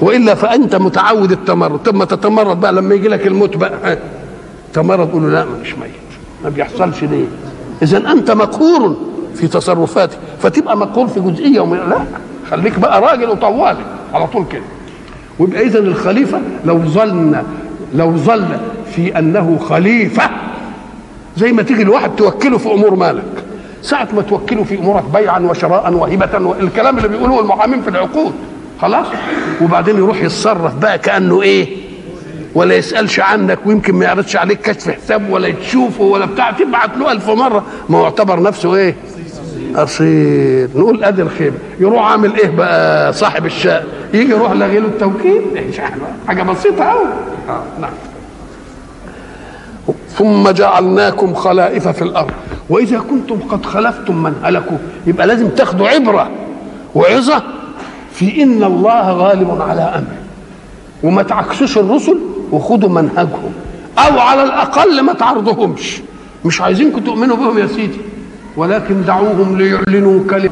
وإلا 0.00 0.34
فأنت 0.34 0.76
متعود 0.76 1.32
التمرد. 1.32 1.78
طب 1.78 1.94
ما 1.94 2.04
تتمرد 2.04 2.60
بقى 2.60 2.72
لما 2.72 2.94
يجي 2.94 3.08
لك 3.08 3.26
الموت 3.26 3.56
بقى 3.56 3.98
تمرد 4.72 5.10
قول 5.10 5.22
له 5.22 5.28
لا 5.28 5.44
مش 5.62 5.74
ميت. 5.74 5.90
ما 6.44 6.48
بيحصلش 6.50 7.04
ليه؟ 7.04 7.24
اذا 7.82 8.12
أنت 8.12 8.30
مقهور 8.30 8.96
في 9.34 9.48
تصرفاتك. 9.48 10.18
فتبقى 10.42 10.76
مقهور 10.76 11.06
في 11.06 11.20
جزئية 11.20 11.60
ومن 11.60 11.76
لا 11.78 12.04
خليك 12.50 12.78
بقى 12.78 13.00
راجل 13.00 13.30
وطوالي 13.30 13.84
على 14.14 14.26
طول 14.26 14.44
كده. 14.52 14.62
ويبقى 15.38 15.62
اذا 15.66 15.78
الخليفة 15.78 16.40
لو 16.64 16.78
ظلنا 16.78 17.44
لو 17.94 18.16
ظل 18.16 18.44
في 18.94 19.18
أنه 19.18 19.58
خليفة 19.68 20.30
زي 21.36 21.52
ما 21.52 21.62
تيجي 21.62 21.82
الواحد 21.82 22.10
توكله 22.16 22.58
في 22.58 22.68
أمور 22.72 22.94
مالك. 22.94 23.24
ساعة 23.82 24.08
ما 24.12 24.22
توكله 24.22 24.64
في 24.64 24.78
أمورك 24.78 25.04
بيعا 25.04 25.38
وشراء 25.38 25.92
وهبة 25.92 26.46
والكلام 26.46 26.96
اللي 26.98 27.08
بيقولوه 27.08 27.40
المحامين 27.40 27.82
في 27.82 27.90
العقود. 27.90 28.32
خلاص؟ 28.80 29.06
وبعدين 29.62 29.96
يروح 29.96 30.22
يتصرف 30.22 30.74
بقى 30.74 30.98
كأنه 30.98 31.42
إيه؟ 31.42 31.76
ولا 32.54 32.74
يسألش 32.74 33.20
عنك 33.20 33.58
ويمكن 33.66 33.94
ما 33.94 34.04
يعرضش 34.04 34.36
عليك 34.36 34.60
كشف 34.60 34.90
حساب 34.90 35.30
ولا 35.30 35.50
تشوفه 35.50 36.04
ولا 36.04 36.26
بتاع. 36.26 36.50
تبعت 36.50 36.96
له 36.96 37.12
ألف 37.12 37.28
مرة. 37.30 37.64
ما 37.88 37.98
هو 37.98 38.04
اعتبر 38.04 38.42
نفسه 38.42 38.74
إيه؟ 38.74 38.94
أصيل. 39.76 40.68
نقول 40.76 41.04
أدي 41.04 41.22
الخيبه 41.22 41.56
يروح 41.80 42.10
عامل 42.10 42.36
إيه 42.36 42.50
بقى 42.50 43.12
صاحب 43.12 43.46
الشقه 43.46 43.84
يجي 44.14 44.30
يروح 44.32 44.52
لغي 44.52 44.78
له 44.78 44.86
التوكيل 44.86 45.42
حاجة 46.28 46.42
بسيطة 46.42 46.84
قوي 46.84 47.04
آه 47.48 47.62
نعم. 47.80 47.90
ثم 50.20 50.50
جعلناكم 50.50 51.34
خلائف 51.34 51.88
في 51.88 52.02
الأرض. 52.02 52.30
وإذا 52.70 52.98
كنتم 52.98 53.38
قد 53.50 53.66
خلفتم 53.66 54.22
من 54.22 54.34
هلكوا 54.42 54.76
يبقى 55.06 55.26
لازم 55.26 55.48
تاخدوا 55.48 55.88
عبرة 55.88 56.30
وعظة 56.94 57.42
في 58.12 58.42
إن 58.42 58.64
الله 58.64 59.10
غالب 59.12 59.60
على 59.60 59.82
أمره. 59.82 60.20
وما 61.02 61.22
تعكسوش 61.22 61.78
الرسل 61.78 62.18
وخدوا 62.52 62.88
منهجهم. 62.88 63.52
أو 63.98 64.18
على 64.18 64.42
الأقل 64.42 65.00
ما 65.00 65.12
تعرضهمش 65.12 66.00
مش 66.44 66.60
عايزينكم 66.60 67.00
تؤمنوا 67.00 67.36
بهم 67.36 67.58
يا 67.58 67.66
سيدي. 67.66 68.00
ولكن 68.56 69.04
دعوهم 69.04 69.58
ليعلنوا 69.58 70.20
كلمة 70.30 70.50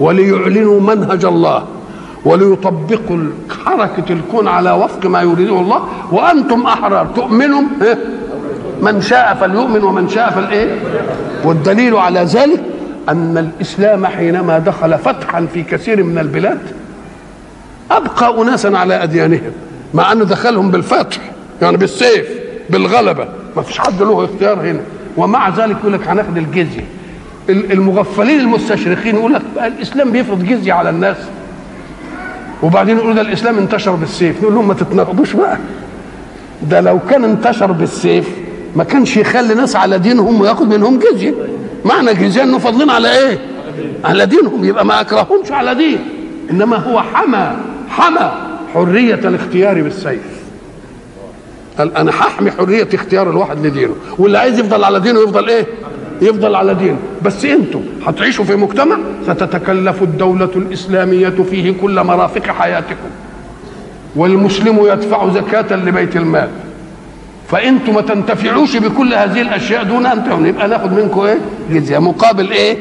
وليعلنوا 0.00 0.80
منهج 0.80 1.24
الله 1.24 1.64
وليطبقوا 2.24 3.18
حركة 3.64 4.12
الكون 4.12 4.48
على 4.48 4.72
وفق 4.72 5.06
ما 5.06 5.22
يريده 5.22 5.60
الله. 5.60 5.80
وأنتم 6.12 6.62
أحرار. 6.66 7.06
تؤمنوا؟ 7.16 7.62
من 8.82 9.00
شاء 9.00 9.34
فليؤمن 9.40 9.82
ومن 9.84 10.08
شاء 10.08 10.30
فالايه 10.30 10.78
والدليل 11.44 11.94
على 11.96 12.20
ذلك 12.20 12.60
أن 13.08 13.38
الإسلام 13.38 14.06
حينما 14.06 14.58
دخل 14.58 14.98
فتحا 14.98 15.46
في 15.54 15.62
كثير 15.62 16.02
من 16.02 16.18
البلاد 16.18 16.58
أبقى 17.90 18.42
أناسا 18.42 18.68
على 18.68 19.02
أديانهم 19.02 19.52
مع 19.94 20.12
أنه 20.12 20.24
دخلهم 20.24 20.70
بالفتح 20.70 21.18
يعني 21.62 21.76
بالسيف 21.76 22.26
بالغلبة. 22.70 23.28
ما 23.56 23.62
فيش 23.62 23.78
حد 23.78 24.02
له 24.02 24.24
اختيار 24.24 24.60
هنا. 24.60 24.80
ومع 25.16 25.48
ذلك 25.48 25.76
يقول 25.80 25.92
لك 25.92 26.08
هناخد 26.08 26.36
الجزية. 26.36 26.84
المغفلين 27.48 28.40
المستشرقين 28.40 29.14
يقول 29.14 29.32
لك 29.32 29.42
الإسلام 29.64 30.10
بيفرض 30.12 30.42
جزية 30.44 30.72
على 30.72 30.90
الناس. 30.90 31.16
وبعدين 32.62 32.96
يقولوا 32.96 33.14
ده 33.14 33.20
الإسلام 33.20 33.58
انتشر 33.58 33.92
بالسيف. 33.92 34.42
نقول 34.42 34.54
لهم 34.54 34.68
ما 34.68 34.74
تتناقضوش 34.74 35.32
بقى. 35.32 35.58
ده 36.62 36.80
لو 36.80 36.98
كان 37.10 37.24
انتشر 37.24 37.72
بالسيف 37.72 38.28
ما 38.76 38.84
كانش 38.84 39.16
يخلي 39.16 39.54
ناس 39.54 39.76
على 39.76 39.98
دينهم 39.98 40.40
وياخد 40.40 40.68
منهم 40.74 40.98
جزية. 40.98 41.34
معنى 41.84 42.14
جزية 42.14 42.42
إنه 42.42 42.58
فاضلين 42.58 42.90
على 42.90 43.18
إيه؟ 43.18 43.38
على 44.04 44.26
دينهم 44.26 44.64
يبقى 44.64 44.86
ما 44.86 45.00
أكرههمش 45.00 45.52
على 45.52 45.74
دين. 45.74 45.98
إنما 46.50 46.76
هو 46.76 47.00
حمى 47.00 47.52
حمى 47.88 48.32
حرية 48.74 49.14
الاختيار 49.14 49.82
بالسيف. 49.82 50.42
قال 51.78 51.96
أنا 51.96 52.10
هحمي 52.10 52.50
حرية 52.50 52.88
اختيار 52.94 53.30
الواحد 53.30 53.66
لدينه. 53.66 53.94
واللي 54.18 54.38
عايز 54.38 54.58
يفضل 54.58 54.84
على 54.84 55.00
دينه 55.00 55.20
يفضل 55.20 55.48
إيه؟ 55.48 55.66
يفضل 56.22 56.54
على 56.54 56.74
دينه. 56.74 56.98
بس 57.22 57.44
أنتم 57.44 57.80
هتعيشوا 58.06 58.44
في 58.44 58.56
مجتمع 58.56 58.98
ستتكلف 59.26 60.02
الدولة 60.02 60.50
الإسلامية 60.56 61.28
فيه 61.50 61.74
كل 61.82 62.04
مرافق 62.04 62.46
حياتكم. 62.46 63.10
والمسلم 64.16 64.78
يدفع 64.86 65.28
زكاة 65.32 65.76
لبيت 65.76 66.16
المال. 66.16 66.48
فأنتم 67.52 67.94
ما 67.94 68.00
تنتفعوش 68.00 68.76
بكل 68.76 69.14
هذه 69.14 69.40
الأشياء 69.40 69.82
دون 69.82 70.06
أن 70.06 70.24
تهون 70.24 70.46
يبقى 70.46 70.68
ناخد 70.68 70.92
منكم 70.92 71.20
إيه؟ 71.20 71.38
جزية. 71.70 71.98
مقابل 71.98 72.50
إيه؟ 72.50 72.76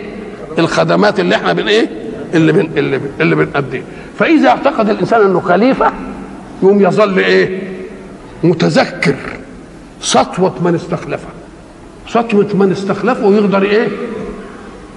الخدمات 0.60 1.20
اللي 1.20 1.36
إحنا 1.36 1.54
بن 1.54 1.68
إيه؟ 1.68 1.90
اللي 2.34 2.52
بن 2.52 2.70
اللي, 2.78 3.02
اللي 3.22 3.36
بنأديه 3.36 3.84
فإذا 4.20 4.50
اعتقد 4.50 4.90
الإنسان 4.90 5.22
أنه 5.22 5.40
خليفة 5.40 5.92
يقوم 6.64 6.82
يظل 6.82 7.20
إيه؟ 7.20 7.62
متذكر 8.44 9.16
سطوة 10.02 10.54
من 10.62 10.76
استخلفه. 10.76 11.28
سطوة 12.08 12.48
من 12.54 12.72
استخلفه 12.72 13.26
ويقدر 13.28 13.62
إيه؟ 13.62 13.88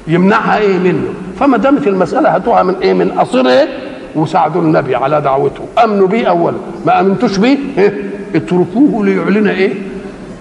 يمنعها 0.09 0.59
إيه 0.59 0.79
منه. 0.79 1.15
فما 1.41 1.57
دامت 1.57 1.87
المسألة 1.87 2.35
هاتوها 2.35 2.63
من 2.63 2.75
إيه؟ 2.83 2.93
من 2.93 3.11
قصير 3.11 3.49
إيه؟ 3.49 3.69
وساعدوا 4.15 4.63
النبي 4.63 4.95
على 4.97 5.21
دعوته. 5.21 5.65
امنوا 5.85 6.07
به 6.07 6.25
اولا. 6.25 6.57
ما 6.87 7.01
أمنتوش 7.01 7.37
به 7.37 7.59
إيه؟ 7.79 8.14
اتركوه 8.35 9.05
ليعلن 9.05 9.49
إيه؟ 9.49 9.75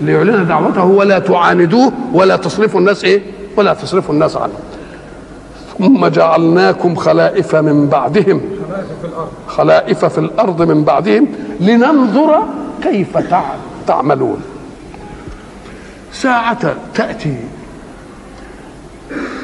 ليعلن 0.01 0.47
دعوته 0.47 0.83
ولا 0.83 1.19
تعاندوه 1.19 1.91
ولا 2.13 2.35
تصرفوا 2.35 2.79
الناس 2.79 3.03
إيه؟ 3.03 3.21
ولا 3.57 3.73
تصرفوا 3.73 4.13
الناس 4.13 4.37
عنه. 4.37 4.53
ثم 5.79 6.07
جعلناكم 6.07 6.95
خلائف 6.95 7.55
من 7.55 7.87
بعدهم. 7.87 8.41
خلائف 9.47 10.05
في 10.05 10.17
الأرض 10.17 10.61
من 10.61 10.83
بعدهم 10.83 11.27
لننظر 11.59 12.43
كيف 12.83 13.17
تعملون. 13.87 14.37
ساعة 16.11 16.75
تأتي 16.95 17.35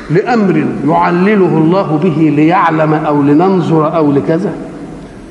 لأمر 0.10 0.65
يعلله 0.88 1.58
الله 1.58 2.00
به 2.03 2.34
ليعلم 2.36 2.94
أو 2.94 3.22
لننظر 3.22 3.96
أو 3.96 4.12
لكذا. 4.12 4.53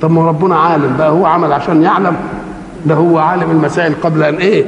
طب 0.02 0.10
ما 0.10 0.28
ربنا 0.28 0.56
عالم 0.56 0.96
بقى 0.98 1.10
هو 1.10 1.26
عمل 1.26 1.52
عشان 1.52 1.82
يعلم. 1.82 2.16
ده 2.86 2.94
هو 2.94 3.18
عالم 3.18 3.50
المسائل 3.50 3.94
قبل 4.02 4.22
أن 4.22 4.34
إيه؟ 4.34 4.64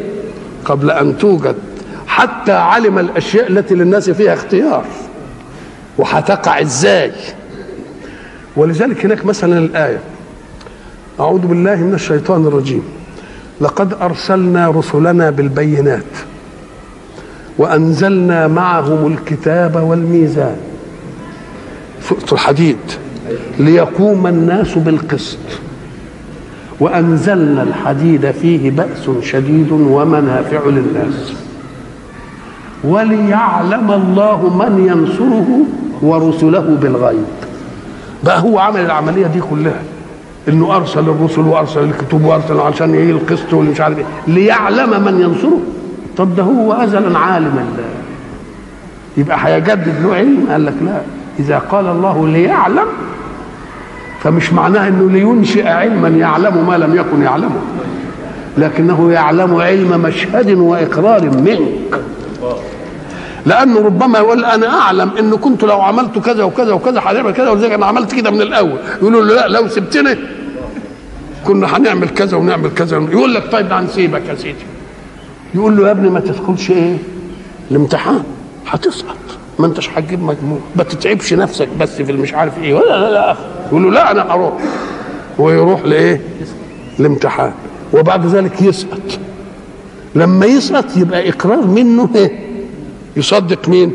قبل 0.64 0.90
أن 0.90 1.18
توجد. 1.18 1.56
حتى 2.06 2.52
علم 2.52 2.98
الأشياء 2.98 3.50
التي 3.50 3.74
للناس 3.74 4.10
فيها 4.10 4.34
اختيار. 4.34 4.84
وهتقع 5.98 6.60
إزاي؟ 6.60 7.12
ولذلك 8.56 9.04
هناك 9.04 9.26
مثلا 9.26 9.58
الآية. 9.58 9.98
أعوذ 11.20 11.40
بالله 11.40 11.76
من 11.76 11.94
الشيطان 11.94 12.46
الرجيم. 12.46 12.82
لقد 13.60 13.94
أرسلنا 13.94 14.68
رسلنا 14.68 15.30
بالبينات 15.30 16.04
وأنزلنا 17.58 18.48
معهم 18.48 19.12
الكتاب 19.12 19.76
والميزان. 19.76 20.56
سورة 22.08 22.32
الحديد. 22.32 22.78
ليقوم 23.58 24.26
الناس 24.26 24.78
بالقسط. 24.78 25.38
وأنزلنا 26.80 27.62
الحديد 27.62 28.30
فيه 28.30 28.70
بأس 28.70 29.10
شديد 29.22 29.72
ومنافع 29.72 30.60
للناس. 30.66 31.32
وليعلم 32.84 33.90
الله 33.90 34.54
من 34.56 34.86
ينصره 34.88 35.48
ورسله 36.02 36.78
بالغيب. 36.82 37.24
بقى 38.24 38.40
هو 38.40 38.58
عمل 38.58 38.80
العملية 38.80 39.26
دي 39.26 39.40
كلها. 39.40 39.82
إنه 40.48 40.76
أرسل 40.76 41.00
الرسل 41.00 41.40
وأرسل 41.40 41.80
الكتب 41.84 42.24
وأرسل 42.24 42.60
عشان 42.60 42.94
إيه 42.94 43.10
القسط 43.10 43.52
واللي 43.54 43.70
مش 43.70 43.80
عارف 43.80 43.98
إيه. 43.98 44.04
ليعلم 44.26 45.04
من 45.04 45.20
ينصره. 45.20 45.60
طب 46.16 46.36
ده 46.36 46.42
هو 46.42 46.72
ازلا 46.72 47.18
عالم 47.18 47.46
الله. 47.46 47.88
يبقى 49.16 49.38
هيجدد 49.46 49.94
له 50.02 50.14
علم؟ 50.14 50.46
قال 50.50 50.66
لك 50.66 50.74
لا. 50.84 51.00
إذا 51.38 51.58
قال 51.58 51.86
الله 51.86 52.28
ليعلم 52.28 52.86
فمش 54.22 54.52
معناه 54.52 54.88
إنه 54.88 55.10
لينشئ 55.10 55.68
علما 55.68 56.08
يعلم 56.08 56.66
ما 56.66 56.78
لم 56.78 56.96
يكن 56.96 57.22
يعلمه. 57.22 57.60
لكنه 58.58 59.12
يعلم 59.12 59.54
علم 59.54 60.00
مشهد 60.00 60.50
وإقرار 60.50 61.30
منك. 61.30 62.00
لأنه 63.46 63.80
ربما 63.80 64.18
يقول 64.18 64.44
أنا 64.44 64.80
أعلم 64.80 65.10
إنه 65.18 65.36
كنت 65.36 65.64
لو 65.64 65.80
عملت 65.80 66.18
كذا 66.18 66.44
وكذا 66.44 66.72
وكذا 66.72 67.00
هنعمل 67.04 67.32
كذا 67.32 67.50
ولذلك 67.50 67.72
أنا 67.72 67.86
عملت 67.86 68.14
كده 68.14 68.30
من 68.30 68.42
الأول. 68.42 68.78
يقولوا 69.02 69.24
له 69.24 69.34
لا 69.34 69.48
لو 69.48 69.68
سبتني 69.68 70.16
كنا 71.44 71.76
هنعمل 71.76 72.08
كذا 72.08 72.36
ونعمل 72.36 72.70
كذا. 72.70 72.96
يقول 72.96 73.34
لك 73.34 73.52
طيب 73.52 73.72
هنسيبك 73.72 74.22
يا 74.28 74.34
سيدي. 74.34 74.66
يقول 75.54 75.76
له 75.76 75.86
يا 75.86 75.90
ابني 75.90 76.10
ما 76.10 76.20
تدخلش 76.20 76.70
إيه؟ 76.70 76.96
الامتحان. 77.70 78.22
هتسقط. 78.66 79.16
ما 79.60 79.66
انتش 79.66 79.90
هتجيب 79.90 80.22
مجموع. 80.22 80.58
ما 80.76 80.82
تتعبش 80.82 81.34
نفسك 81.34 81.68
بس 81.80 82.02
في 82.02 82.12
المش 82.12 82.34
عارف 82.34 82.58
إيه. 82.58 82.74
ولا 82.74 83.00
لا 83.00 83.10
لا 83.10 83.36
يقول 83.68 83.82
له 83.82 83.90
لا 83.90 84.10
أنا 84.10 84.34
هروح 84.34 84.52
ويروح 85.38 85.84
لإيه؟ 85.84 86.20
الامتحان. 87.00 87.52
وبعد 87.92 88.26
ذلك 88.26 88.62
يسقط. 88.62 89.18
لما 90.14 90.46
يسقط 90.46 90.96
يبقى 90.96 91.28
إقرار 91.28 91.66
منه 91.66 92.08
إيه؟ 92.14 92.38
يصدق 93.16 93.68
مين؟ 93.68 93.92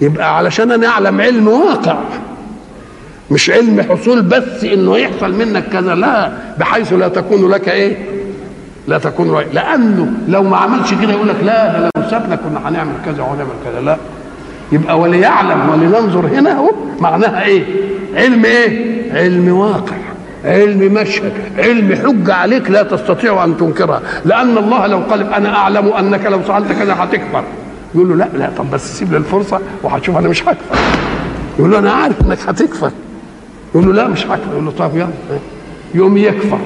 يبقى 0.00 0.36
علشان 0.36 0.72
أنا 0.72 0.86
أعلم 0.86 1.20
علم 1.20 1.48
واقع. 1.48 1.98
مش 3.30 3.50
علم 3.50 3.82
حصول 3.82 4.22
بس 4.22 4.64
إنه 4.64 4.98
يحصل 4.98 5.34
منك 5.34 5.64
كذا. 5.72 5.94
لا 5.94 6.32
بحيث 6.58 6.92
لا 6.92 7.08
تكون 7.08 7.50
لك 7.50 7.68
إيه؟ 7.68 7.96
لا 8.88 8.98
تكون 8.98 9.30
رأي. 9.30 9.46
لأنه 9.52 10.12
لو 10.28 10.42
ما 10.42 10.56
عملش 10.56 10.94
كده 11.02 11.12
يقول 11.12 11.28
لك 11.28 11.36
لا 11.44 11.80
ده 11.80 11.90
لو 11.96 12.10
سابنا 12.10 12.36
كنا 12.36 12.68
هنعمل 12.68 12.92
كذا 13.04 13.22
وهنعمل 13.22 13.50
كذا. 13.64 13.80
لا. 13.80 13.96
يبقى 14.72 14.98
وليعلم 15.00 15.68
ولننظر 15.72 16.26
هنا 16.26 16.52
أهو 16.52 16.70
معناها 17.00 17.44
إيه؟ 17.44 17.64
علم 18.14 18.44
إيه؟ 18.44 18.96
علم 19.12 19.48
واقع 19.48 19.96
علم 20.44 20.94
مشهد 20.94 21.32
علم 21.58 21.94
حجة 21.94 22.34
عليك 22.34 22.70
لا 22.70 22.82
تستطيع 22.82 23.44
أن 23.44 23.56
تنكرها 23.56 24.02
لأن 24.24 24.58
الله 24.58 24.86
لو 24.86 24.98
قال 24.98 25.32
أنا 25.34 25.56
أعلم 25.56 25.88
أنك 25.88 26.26
لو 26.26 26.40
فعلت 26.40 26.72
كذا 26.72 26.96
هتكفر 26.98 27.44
يقول 27.94 28.08
له 28.08 28.14
لا 28.16 28.28
لا 28.38 28.50
طب 28.58 28.70
بس 28.70 28.98
سيب 28.98 29.12
لي 29.12 29.16
الفرصة 29.18 29.60
وهتشوف 29.82 30.16
أنا 30.18 30.28
مش 30.28 30.42
هكفر 30.42 30.76
يقول 31.58 31.70
له 31.70 31.78
أنا 31.78 31.92
عارف 31.92 32.20
إنك 32.26 32.38
هتكفر. 32.48 32.90
يقول 33.74 33.86
له 33.86 33.92
لا 33.92 34.08
مش 34.08 34.26
هكفر 34.26 34.52
يقول 34.52 34.64
له 34.64 34.70
طب 34.78 34.96
يلا. 34.96 35.08
يوم 35.94 36.16
يكفر. 36.16 36.58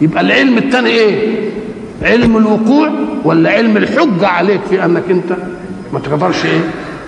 يبقى 0.00 0.20
العلم 0.20 0.58
الثاني 0.58 0.88
إيه؟ 0.88 1.36
علم 2.02 2.36
الوقوع 2.36 2.90
ولا 3.24 3.50
علم 3.50 3.76
الحجة 3.76 4.26
عليك 4.28 4.60
في 4.70 4.84
أنك 4.84 5.02
أنت 5.10 5.36
ما 5.92 5.98
تقدرش 5.98 6.44
إيه؟ 6.44 6.60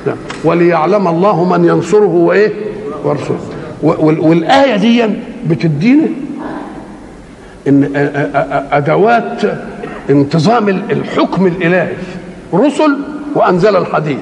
لا. 0.08 0.14
وليعلم 0.44 1.08
الله 1.08 1.44
من 1.44 1.64
ينصره 1.64 2.06
وإيه؟ 2.14 2.52
ورسوله 3.04 3.40
والآية 3.82 4.76
دي 4.76 5.04
بتدينا 5.46 6.08
إن 7.68 7.90
أدوات 8.72 9.42
انتظام 10.10 10.68
الحكم 10.68 11.46
الإلهي 11.46 11.92
رسل 12.54 12.96
وأنزل 13.34 13.76
الحديد. 13.76 14.18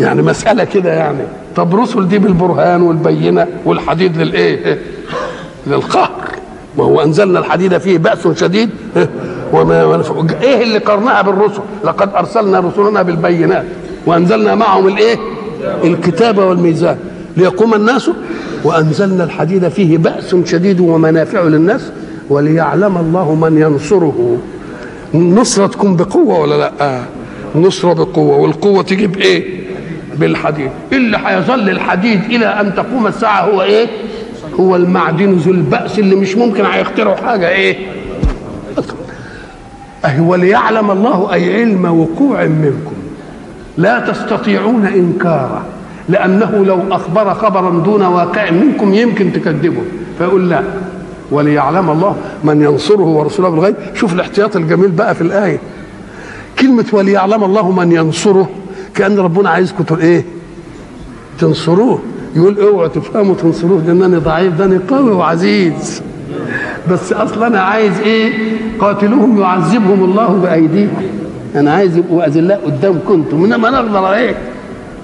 يعني 0.00 0.22
مسألة 0.22 0.64
كده 0.64 0.92
يعني. 0.92 1.24
طب 1.56 1.74
رسل 1.74 2.08
دي 2.08 2.18
بالبرهان 2.18 2.82
والبينة 2.82 3.46
والحديد 3.64 4.16
للإيه؟ 4.16 4.78
للقهر. 5.66 6.10
ما 6.78 6.84
هو 6.84 7.02
أنزلنا 7.02 7.38
الحديد 7.38 7.78
فيه 7.78 7.98
بأس 7.98 8.28
شديد. 8.28 8.70
وما 9.52 10.02
إيه 10.42 10.62
اللي 10.62 10.78
قرنها 10.78 11.22
بالرسل؟ 11.22 11.60
لقد 11.84 12.14
أرسلنا 12.14 12.60
رسلنا 12.60 13.02
بالبينات. 13.02 13.64
وأنزلنا 14.06 14.54
معهم 14.54 14.88
الإيه؟ 14.88 15.16
الكتاب 15.84 16.38
والميزان 16.38 16.96
ليقوم 17.36 17.74
الناس 17.74 18.10
وأنزلنا 18.64 19.24
الحديد 19.24 19.68
فيه 19.68 19.98
بأس 19.98 20.36
شديد 20.44 20.80
ومنافع 20.80 21.42
للناس 21.42 21.90
وليعلم 22.30 22.96
الله 22.98 23.34
من 23.34 23.58
ينصره. 23.58 24.36
النصرة 25.14 25.66
تكون 25.66 25.96
بقوة 25.96 26.40
ولا 26.40 26.54
لأ. 26.58 27.00
نصرة 27.54 27.92
بقوة. 27.92 28.36
والقوة 28.36 28.82
تيجي 28.82 29.06
بإيه 29.06 29.64
بالحديد. 30.16 30.70
اللي 30.92 31.18
هيظل 31.24 31.70
الحديد 31.70 32.24
إلى 32.24 32.46
أن 32.46 32.74
تقوم 32.74 33.06
الساعة 33.06 33.40
هو 33.40 33.62
إيه؟ 33.62 33.86
هو 34.60 34.76
المعدن 34.76 35.32
ذو 35.32 35.52
البأس 35.52 35.98
اللي 35.98 36.16
مش 36.16 36.36
ممكن 36.36 36.64
هيخترعوا 36.64 37.16
حاجة 37.16 37.48
إيه؟ 37.48 37.76
أهي 40.04 40.20
وليعلم 40.20 40.90
الله 40.90 41.32
أي 41.32 41.54
علم 41.60 41.84
وقوع 41.84 42.44
منكم. 42.44 42.92
لا 43.78 44.00
تستطيعون 44.00 44.86
إنكاره 44.86 45.62
لأنه 46.08 46.64
لو 46.66 46.80
أخبر 46.90 47.34
خبرا 47.34 47.70
دون 47.70 48.02
واقع 48.02 48.50
منكم 48.50 48.94
يمكن 48.94 49.32
تكذبه. 49.32 49.82
فيقول 50.18 50.50
لا. 50.50 50.62
وليعلم 51.30 51.90
الله 51.90 52.16
من 52.44 52.62
ينصره 52.62 53.02
ورسوله 53.02 53.48
بالغيب. 53.48 53.74
شوف 53.94 54.12
الاحتياط 54.12 54.56
الجميل 54.56 54.90
بقى 54.90 55.14
في 55.14 55.20
الآية. 55.20 55.58
كلمة 56.58 56.84
وليعلم 56.92 57.44
الله 57.44 57.70
من 57.70 57.92
ينصره 57.92 58.50
كأن 58.94 59.18
ربنا 59.18 59.50
عايزكم 59.50 59.96
إيه؟ 60.00 60.24
تنصروه. 61.38 61.98
يقول 62.36 62.60
اوعوا 62.60 62.88
تفهموا 62.88 63.34
تنصروه 63.34 63.82
لانني 63.86 64.16
ضعيف 64.16 64.54
ده 64.54 64.64
أنا 64.64 64.80
قوي 64.88 65.10
وعزيز. 65.10 66.02
بس 66.90 67.12
أصلا 67.12 67.46
أنا 67.46 67.60
عايز 67.60 68.00
إيه؟ 68.00 68.32
قاتلوهم 68.78 69.40
يعذبهم 69.40 70.04
الله 70.04 70.28
بأيديكم. 70.28 71.02
أنا 71.56 71.72
عايز 71.72 71.96
يبقوا 71.96 72.26
اذلاء 72.26 72.60
قدامكم 72.64 73.14
أنتم 73.14 73.44
إنما 73.44 73.68
أنا 73.68 73.78
أقدر 73.78 74.04
عليك 74.04 74.36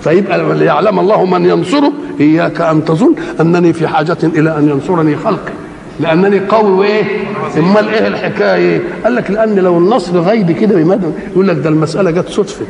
فيبقى 0.00 0.54
ليعلم 0.54 0.98
الله 0.98 1.24
من 1.24 1.44
ينصره؟ 1.44 1.92
إياك 2.20 2.60
أن 2.60 2.84
تظن 2.84 3.14
أنني 3.40 3.72
في 3.72 3.88
حاجة 3.88 4.16
إلى 4.22 4.58
أن 4.58 4.68
ينصرني 4.68 5.16
خلقي. 5.16 5.52
لأنني 6.00 6.40
قوي 6.40 6.70
وايه 6.70 7.04
أمال 7.58 7.88
إيه 7.88 8.06
الحكاية؟ 8.06 8.80
قال 9.04 9.14
لك 9.14 9.30
لأن 9.30 9.54
لو 9.58 9.78
النصر 9.78 10.18
غيبي 10.18 10.54
كده 10.54 10.78
يقول 11.32 11.48
لك 11.48 11.56
ده 11.56 11.68
المسألة 11.68 12.10
جت 12.10 12.28
صدفة. 12.28 12.64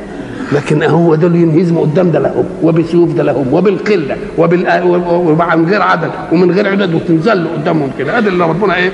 لكن 0.52 0.82
هو 0.82 1.14
دول 1.14 1.36
ينهزموا 1.36 1.82
قدام 1.82 2.10
ده 2.10 2.18
لهم 2.18 2.44
وبسيوف 2.62 3.14
ده 3.14 3.22
لهم 3.22 3.54
وبالقلة 3.54 4.16
وبال 4.38 4.82
ومع 5.10 5.54
غير 5.54 5.82
عدد 5.82 6.10
ومن 6.32 6.50
غير 6.50 6.68
عدد 6.68 6.94
وتنزل 6.94 7.46
قدامهم 7.48 7.90
كده. 7.98 8.18
أدي 8.18 8.28
اللي 8.28 8.44
ربنا 8.44 8.76
إيه؟ 8.76 8.92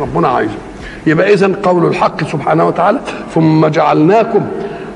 ربنا 0.00 0.28
عايزه. 0.28 0.54
يبقى 1.06 1.32
اذا 1.34 1.52
قول 1.62 1.86
الحق 1.86 2.24
سبحانه 2.24 2.66
وتعالى 2.66 3.00
ثم 3.34 3.66
جعلناكم 3.66 4.46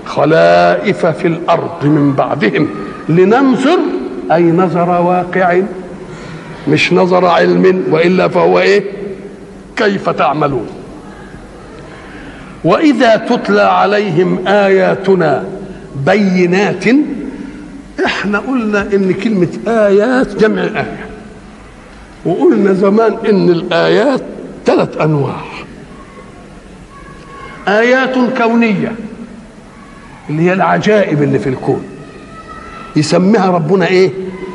خلائف 0.07 1.07
في 1.07 1.29
الأرض 1.29 1.85
من 1.85 2.13
بعدهم 2.13 2.69
لننظر 3.09 3.79
أي 4.33 4.43
نظر 4.43 4.89
واقع 4.91 5.61
مش 6.69 6.93
نظر 6.93 7.25
علم 7.27 7.83
وإلا 7.91 8.29
فهو 8.29 8.59
إيه؟ 8.59 8.85
كيف 9.77 10.11
تعملون؟ 10.11 10.67
وإذا 12.65 13.17
تتلى 13.17 13.63
عليهم 13.63 14.47
آياتنا 14.49 15.45
بينات 16.07 16.85
إحنا 18.05 18.39
قلنا 18.39 18.81
إن 18.95 19.13
كلمة 19.13 19.49
آيات 19.69 20.37
جمع 20.37 20.63
آية 20.63 21.07
وقلنا 22.25 22.73
زمان 22.73 23.13
إن 23.29 23.49
الآيات 23.51 24.21
ثلاث 24.67 25.01
أنواع. 25.01 25.41
آيات 27.69 28.15
كونية 28.43 28.93
اللي 30.31 30.43
هي 30.43 30.53
العجائب 30.53 31.23
اللي 31.23 31.39
في 31.39 31.49
الكون. 31.49 31.83
يسميها 32.97 33.51
ربنا 33.51 33.87
إيه؟ 33.87 34.11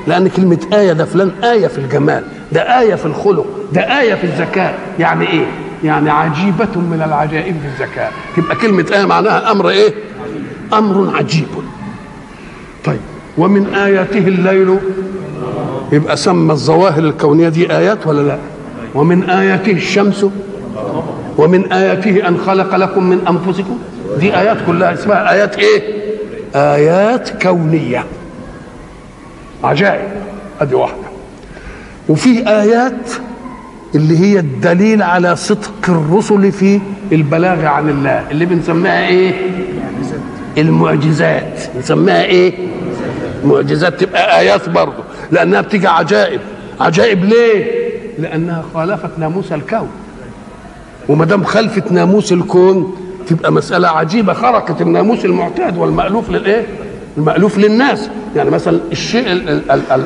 لأن 0.08 0.28
كلمة 0.28 0.58
آية 0.74 0.94
ده 0.94 1.06
فلان 1.06 1.32
آية 1.44 1.68
في 1.68 1.78
الجمال 1.78 2.24
ده 2.52 2.80
آية 2.80 2.96
في 2.96 3.06
الخلق 3.06 3.46
ده 3.74 3.82
آية 4.00 4.14
في 4.16 4.24
الذكاء. 4.24 4.80
يعني 5.00 5.28
إيه؟ 5.28 5.46
يعني 5.84 6.10
عجيبة 6.10 6.76
من 6.76 7.02
العجائب 7.06 7.56
في 7.62 7.84
الذكاء. 7.84 8.12
تبقى 8.38 8.56
كلمة 8.56 8.86
آية 8.94 9.06
معناها 9.06 9.52
أمر 9.52 9.70
إيه؟ 9.70 9.94
أمر 10.74 11.18
عجيب. 11.18 11.48
طيب 12.86 13.00
ومن 13.38 13.74
آياته 13.76 14.18
الليل 14.20 14.78
يبقى 15.92 16.18
سمى 16.18 16.52
الظواهر 16.54 17.04
الكونية 17.04 17.50
دي 17.50 17.72
آيات 17.78 18.08
ولا 18.08 18.22
لا؟ 18.22 18.38
ومن 18.96 19.30
آياته 19.30 19.72
الشمس 19.72 20.26
ومن 21.38 21.72
آياته 21.74 22.28
أن 22.28 22.38
خلق 22.38 22.76
لكم 22.76 23.04
من 23.04 23.28
أنفسكم. 23.28 23.78
دي 24.20 24.38
آيات 24.38 24.58
كلها 24.68 24.94
اسمها 24.94 25.32
آيات 25.32 25.56
إيه؟ 25.58 25.82
آيات 26.56 27.44
كونية. 27.44 28.06
عجائب. 29.64 30.10
أدي 30.62 30.76
واحدة. 30.76 30.98
وفي 32.10 32.48
آيات 32.50 33.10
اللي 33.96 34.20
هي 34.20 34.40
الدليل 34.40 35.04
على 35.04 35.36
صدق 35.36 35.90
الرسل 35.90 36.52
في 36.52 36.82
البلاغ 37.12 37.66
عن 37.66 37.90
الله. 37.90 38.32
اللي 38.32 38.46
بنسميها 38.46 39.08
إيه؟ 39.08 39.34
المعجزات. 40.58 41.60
نسميها 41.80 42.24
إيه؟ 42.24 42.54
معجزات. 43.46 44.00
تبقى 44.00 44.40
آيات 44.40 44.70
برضه. 44.70 45.04
لأنها 45.32 45.62
بتيجي 45.62 45.88
عجائب. 45.88 46.40
عجائب 46.80 47.26
ليه؟ 47.26 47.72
لأنها 48.20 48.64
خالفت 48.74 49.20
ناموس 49.20 49.52
الكون. 49.52 49.90
وما 51.10 51.26
دام 51.26 51.44
خلفت 51.44 51.92
ناموس 51.92 52.34
الكون 52.34 52.96
تبقى 53.28 53.52
مسألة 53.52 53.88
عجيبة 53.88 54.34
خرقت 54.34 54.82
الناموس 54.82 55.26
المعتاد 55.26 55.78
والمألوف 55.78 56.30
للإيه؟ 56.30 56.66
المألوف 57.18 57.58
للناس. 57.58 58.10
يعني 58.36 58.50
مثلا 58.50 58.80
الشيء 58.92 59.26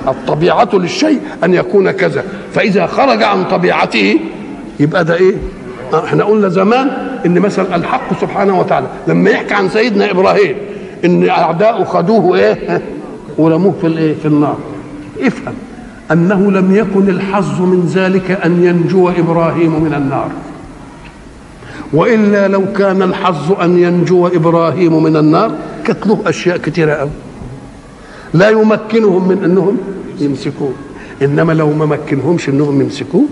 الطبيعة 0.07 0.69
للشيء 0.73 1.19
أن 1.43 1.53
يكون 1.53 1.91
كذا. 1.91 2.23
فإذا 2.53 2.85
خرج 2.85 3.23
عن 3.23 3.43
طبيعته 3.43 4.19
يبقى 4.79 5.05
ده 5.05 5.15
إيه؟ 5.15 5.35
إحنا 5.93 6.23
قلنا 6.23 6.49
زمان 6.49 6.91
إن 7.25 7.39
مثلا 7.39 7.75
الحق 7.75 8.21
سبحانه 8.21 8.59
وتعالى. 8.59 8.87
لما 9.07 9.29
يحكي 9.29 9.53
عن 9.53 9.69
سيدنا 9.69 10.11
إبراهيم 10.11 10.55
إن 11.05 11.29
اعداؤه 11.29 11.83
خدوه 11.83 12.37
إيه؟ 12.37 12.81
ورموه 13.37 13.73
في 13.81 13.87
الإيه؟ 13.87 14.15
في 14.15 14.25
النار. 14.25 14.57
افهم. 15.21 15.53
أنه 16.11 16.51
لم 16.51 16.75
يكن 16.75 17.09
الحظ 17.09 17.61
من 17.61 17.91
ذلك 17.95 18.31
أن 18.31 18.63
ينجو 18.63 19.09
إبراهيم 19.09 19.83
من 19.83 19.93
النار. 19.93 20.29
وإلا 21.93 22.47
لو 22.47 22.73
كان 22.73 23.01
الحظ 23.01 23.51
أن 23.61 23.79
ينجو 23.79 24.27
إبراهيم 24.27 25.03
من 25.03 25.15
النار 25.17 25.51
كانت 25.85 26.07
له 26.07 26.19
أشياء 26.25 26.57
كثيرة. 26.57 26.93
قوي 26.93 27.09
لا 28.33 28.49
يمكنهم 28.49 29.27
من 29.27 29.43
أنهم 29.43 29.77
يمسكوه. 30.19 30.71
إنما 31.21 31.53
لو 31.53 31.73
ما 31.73 31.85
مكنهمش 31.85 32.49
أنهم 32.49 32.81
يمسكوه 32.81 33.25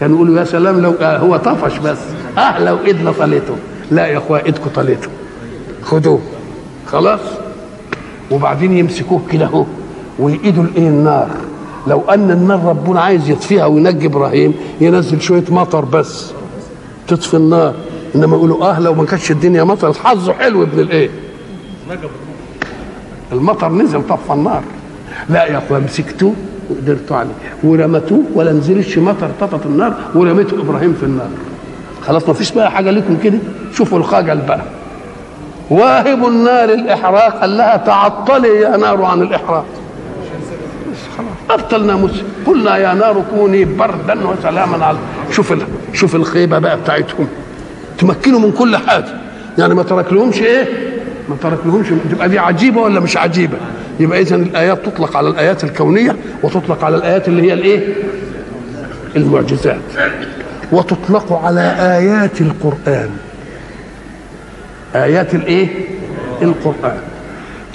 كانوا 0.00 0.16
يقولوا 0.16 0.38
يا 0.38 0.44
سلام 0.44 0.80
لو 0.80 0.94
آه 1.00 1.18
هو 1.18 1.36
طفش 1.36 1.78
بس. 1.78 1.98
آه 2.38 2.64
لو 2.64 2.76
ايدنا 2.86 3.12
طليته. 3.12 3.54
لا 3.90 4.06
يا 4.06 4.18
اخويا 4.18 4.46
ايدكم 4.46 4.70
طليته. 4.74 5.08
خدوه. 5.82 6.20
خلاص. 6.86 7.20
وبعدين 8.30 8.72
يمسكوه 8.72 9.20
كده 9.32 9.44
أهو. 9.44 9.64
ويقيدوا 10.18 10.62
الإيه؟ 10.62 10.88
النار. 10.88 11.30
لو 11.86 12.02
أن 12.10 12.30
النار 12.30 12.64
ربنا 12.64 13.00
عايز 13.00 13.30
يطفيها 13.30 13.66
وينجي 13.66 14.06
إبراهيم 14.06 14.54
ينزل 14.80 15.20
شوية 15.20 15.44
مطر 15.50 15.84
بس. 15.84 16.32
تطفي 17.10 17.34
النار. 17.34 17.74
إنما 18.14 18.36
يقولوا 18.36 18.70
آه 18.70 18.80
لو 18.80 18.94
ما 18.94 19.04
كانتش 19.04 19.30
الدنيا 19.30 19.64
مطر 19.64 19.92
حظه 19.92 20.32
حلو 20.32 20.62
ابن 20.62 20.80
الإيه؟ 20.80 21.10
المطر 23.32 23.72
نزل 23.72 24.02
طفى 24.08 24.32
النار. 24.32 24.62
لا 25.28 25.44
يا 25.44 25.58
اخويا 25.58 25.80
مسكتوه 25.80 26.34
وقدرتوا 26.70 27.16
عليه. 27.16 27.30
ورمتوه 27.64 28.22
ولا 28.34 28.52
نزلش 28.52 28.98
مطر 28.98 29.30
طفت 29.40 29.66
النار 29.66 29.94
ورميته 30.14 30.60
إبراهيم 30.60 30.94
في 31.00 31.02
النار. 31.02 31.28
خلاص 32.02 32.28
ما 32.28 32.34
فيش 32.34 32.52
بقى 32.52 32.70
حاجة 32.70 32.90
لكم 32.90 33.16
كده؟ 33.24 33.38
شوفوا 33.74 33.98
الخجل 33.98 34.38
بقى. 34.38 34.60
واهب 35.70 36.24
النار 36.24 36.68
الإحراق 36.68 37.40
قال 37.40 37.56
لها 37.56 37.76
تعطلي 37.76 38.48
يا 38.48 38.76
نار 38.76 39.02
عن 39.02 39.22
الإحراق. 39.22 39.64
ابطل 41.54 41.86
ناموس 41.86 42.22
قلنا 42.46 42.76
يا 42.76 42.94
نار 42.94 43.22
كوني 43.30 43.64
بردا 43.64 44.28
وسلاما 44.28 44.84
على 44.86 44.98
شوف. 45.30 45.54
شوف 45.92 46.16
الخيبة 46.16 46.58
بقى 46.58 46.80
بتاعتهم 46.80 47.28
تمكنوا 47.98 48.40
من 48.40 48.52
كل 48.52 48.76
حاجة. 48.76 49.08
يعني 49.58 49.74
ما 49.74 49.82
ترك 49.82 50.12
لهمش 50.12 50.42
إيه؟ 50.42 50.64
ما 51.28 51.36
ترك 51.42 51.58
لهمش 51.64 51.86
تبقى 52.10 52.28
دي 52.28 52.38
عجيبة 52.38 52.80
ولا 52.80 53.00
مش 53.00 53.16
عجيبة؟ 53.16 53.56
يبقى 54.00 54.20
اذا 54.20 54.36
الآيات 54.36 54.86
تطلق 54.86 55.16
على 55.16 55.28
الآيات 55.28 55.64
الكونية 55.64 56.16
وتطلق 56.42 56.84
على 56.84 56.96
الآيات 56.96 57.28
اللي 57.28 57.42
هي 57.42 57.52
الإيه؟ 57.52 57.94
المعجزات. 59.16 59.80
وتطلق 60.72 61.32
على 61.44 61.60
آيات 61.78 62.40
القرآن. 62.40 63.10
آيات 64.94 65.34
الإيه؟ 65.34 65.68
القرآن. 66.42 66.96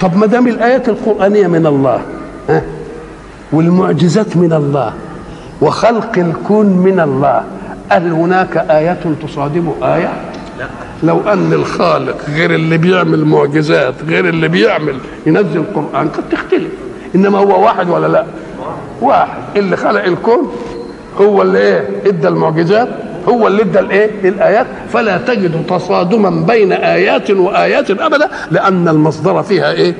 طب 0.00 0.16
ما 0.16 0.26
دام 0.26 0.46
الآيات 0.48 0.88
القرآنية 0.88 1.46
من 1.46 1.66
الله 1.66 2.00
ها؟ 2.48 2.62
والمعجزات 3.52 4.36
من 4.36 4.52
الله 4.52 4.92
وخلق 5.60 6.18
الكون 6.18 6.66
من 6.66 7.00
الله 7.00 7.42
هل 7.88 8.12
هناك 8.12 8.56
آية 8.56 8.98
تصادم 9.22 9.72
آية؟ 9.82 10.12
لا 10.58 10.66
لو 11.02 11.20
أن 11.20 11.52
الخالق 11.52 12.16
غير 12.30 12.54
اللي 12.54 12.78
بيعمل 12.78 13.24
معجزات 13.24 13.94
غير 14.08 14.28
اللي 14.28 14.48
بيعمل 14.48 14.96
ينزل 15.26 15.56
القرآن 15.56 16.08
قد 16.08 16.22
تختلف 16.30 16.70
إنما 17.14 17.38
هو 17.38 17.64
واحد 17.64 17.90
ولا 17.90 18.06
لا؟ 18.06 18.26
واحد 19.00 19.38
اللي 19.56 19.76
خلق 19.76 20.04
الكون 20.04 20.52
هو 21.20 21.42
اللي 21.42 21.58
إيه؟ 21.58 21.88
إدى 22.06 22.28
المعجزات 22.28 22.88
هو 23.28 23.46
اللي 23.46 23.62
ادى 23.62 23.78
الايه؟ 23.78 24.10
الايات 24.28 24.66
فلا 24.92 25.18
تجد 25.18 25.66
تصادما 25.68 26.30
بين 26.46 26.72
آيات 26.72 27.30
وآيات 27.30 27.90
أبدا 27.90 28.28
لأن 28.50 28.88
المصدر 28.88 29.42
فيها 29.42 29.72
إيه؟ 29.72 29.94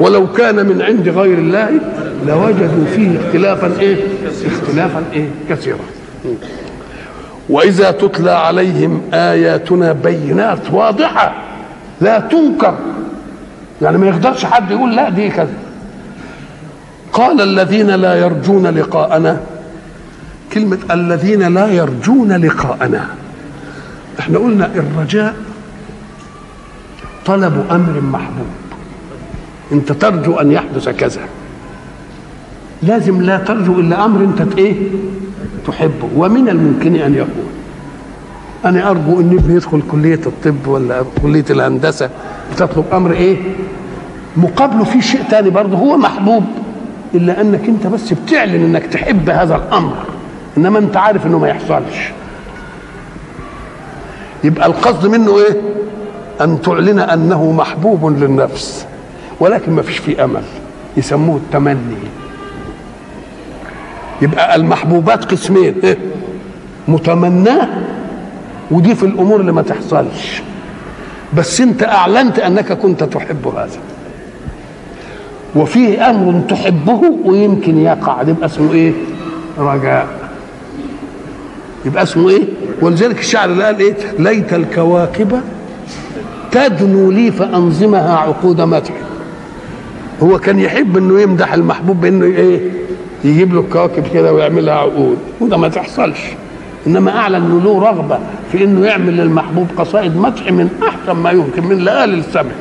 ولو 0.00 0.32
كان 0.32 0.66
من 0.66 0.82
عند 0.82 1.08
غير 1.08 1.38
الله 1.38 1.70
لوجدوا 2.26 2.84
فيه 2.96 3.18
اختلافا 3.26 3.72
إيه؟ 3.80 3.96
اختلافا 4.46 5.02
إيه؟ 5.12 5.28
كثيرا. 5.50 5.78
وإذا 7.48 7.90
تتلى 7.90 8.30
عليهم 8.30 9.02
آياتنا 9.14 9.92
بينات 9.92 10.70
واضحة 10.72 11.34
لا 12.00 12.18
تنكر. 12.18 12.74
يعني 13.82 13.98
ما 13.98 14.06
يقدرش 14.06 14.44
حد 14.44 14.70
يقول 14.70 14.96
لا 14.96 15.08
دي 15.08 15.28
كذا. 15.28 15.48
قال 17.12 17.40
الذين 17.40 17.90
لا 17.90 18.14
يرجون 18.14 18.66
لقاءنا 18.66 19.40
كلمة 20.54 20.78
الذين 20.90 21.54
لا 21.54 21.66
يرجون 21.68 22.32
لقاءنا. 22.32 23.06
إحنا 24.20 24.38
قلنا 24.38 24.70
الرجاء 24.74 25.34
طلب 27.26 27.66
أمر 27.70 28.00
محبوب. 28.00 28.46
أنت 29.72 29.92
ترجو 29.92 30.34
أن 30.34 30.52
يحدث 30.52 30.88
كذا. 30.88 31.20
لازم 32.82 33.22
لا 33.22 33.38
ترجو 33.38 33.80
إلا 33.80 34.04
أمر 34.04 34.20
أنت 34.20 34.58
إيه؟ 34.58 34.74
تحبه. 35.66 36.08
ومن 36.16 36.48
الممكن 36.48 36.94
أن 36.94 37.14
يكون 37.14 37.50
أنا 38.64 38.90
أرجو 38.90 39.20
أن 39.20 39.38
ابني 39.38 39.54
يدخل 39.54 39.82
كلية 39.90 40.20
الطب 40.26 40.66
ولا 40.66 41.04
كلية 41.22 41.44
الهندسة 41.50 42.10
بتطلب 42.52 42.84
أمر 42.92 43.12
إيه؟ 43.12 43.36
مقابله 44.36 44.84
في 44.84 45.02
شيء 45.02 45.22
تاني 45.30 45.50
برضه 45.50 45.76
هو 45.76 45.96
محبوب. 45.96 46.44
إلا 47.14 47.40
أنك 47.40 47.68
أنت 47.68 47.86
بس 47.86 48.12
بتعلن 48.12 48.64
أنك 48.64 48.86
تحب 48.86 49.30
هذا 49.30 49.56
الأمر. 49.56 50.13
انما 50.56 50.78
انت 50.78 50.96
عارف 50.96 51.26
انه 51.26 51.38
ما 51.38 51.48
يحصلش. 51.48 52.12
يبقى 54.44 54.66
القصد 54.66 55.06
منه 55.06 55.38
إيه؟ 55.38 55.60
أن 56.40 56.62
تعلن 56.62 56.98
أنه 56.98 57.52
محبوب 57.52 58.06
للنفس. 58.18 58.86
ولكن 59.40 59.72
ما 59.72 59.82
فيش 59.82 59.98
فيه 59.98 60.24
أمل. 60.24 60.42
يسموه 60.96 61.36
التمني. 61.36 61.96
يبقى 64.22 64.54
المحبوبات 64.56 65.24
قسمين. 65.24 65.74
إيه؟ 65.84 65.98
متمناه 66.88 67.68
ودي 68.70 68.94
في 68.94 69.06
الأمور 69.06 69.40
اللي 69.40 69.52
ما 69.52 69.62
تحصلش. 69.62 70.42
بس 71.34 71.60
انت 71.60 71.82
أعلنت 71.82 72.38
أنك 72.38 72.72
كنت 72.72 73.04
تحب 73.04 73.48
هذا. 73.48 73.78
وفيه 75.56 76.10
أمر 76.10 76.40
تحبه 76.48 77.02
ويمكن 77.24 77.78
يقع. 77.78 78.22
يبقى 78.22 78.46
اسمه 78.46 78.72
إيه؟ 78.72 78.92
رجاء. 79.58 80.23
يبقى 81.86 82.02
اسمه 82.02 82.28
إيه؟ 82.30 82.42
ولذلك 82.80 83.18
الشاعر 83.18 83.50
اللي 83.50 83.64
قال 83.64 83.78
إيه؟ 83.80 83.94
ليت 84.18 84.52
الكواكب 84.54 85.40
تدنو 86.52 87.10
لي 87.10 87.32
فأنظمها 87.32 88.16
عقود 88.16 88.60
مدح. 88.60 88.92
هو 90.22 90.38
كان 90.38 90.58
يحب 90.58 90.96
إنه 90.96 91.20
يمدح 91.20 91.52
المحبوب 91.54 92.00
بإنه 92.00 92.24
إيه؟ 92.24 92.60
يجيب 93.24 93.54
له 93.54 93.60
الكواكب 93.60 94.04
كده 94.14 94.32
ويعملها 94.32 94.74
عقود. 94.74 95.18
وده 95.40 95.56
ما 95.56 95.68
تحصلش. 95.68 96.20
إنما 96.86 97.16
أعلن 97.16 97.34
انه 97.34 97.60
له 97.64 97.80
رغبة 97.80 98.18
في 98.52 98.64
إنه 98.64 98.86
يعمل 98.86 99.16
للمحبوب 99.16 99.66
قصائد 99.78 100.16
مدح 100.16 100.52
من 100.52 100.68
أحسن 100.88 101.12
ما 101.20 101.30
يمكن 101.30 101.64
من 101.64 101.78
لآل 101.78 102.18
السمع 102.18 102.52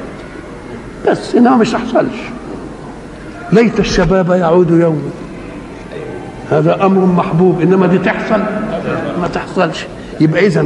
بس 1.07 1.35
إنما 1.35 1.55
مش 1.57 1.71
تحصلش. 1.71 2.15
ليت 3.51 3.79
الشباب 3.79 4.29
يعود 4.29 4.71
يوما. 4.71 5.01
هذا 6.51 6.85
أمر 6.85 7.05
محبوب 7.05 7.61
إنما 7.61 7.87
دي 7.87 7.97
تحصل؟ 7.97 8.39
ما 9.21 9.27
تحصلش. 9.33 9.85
يبقى 10.21 10.47
اذا 10.47 10.65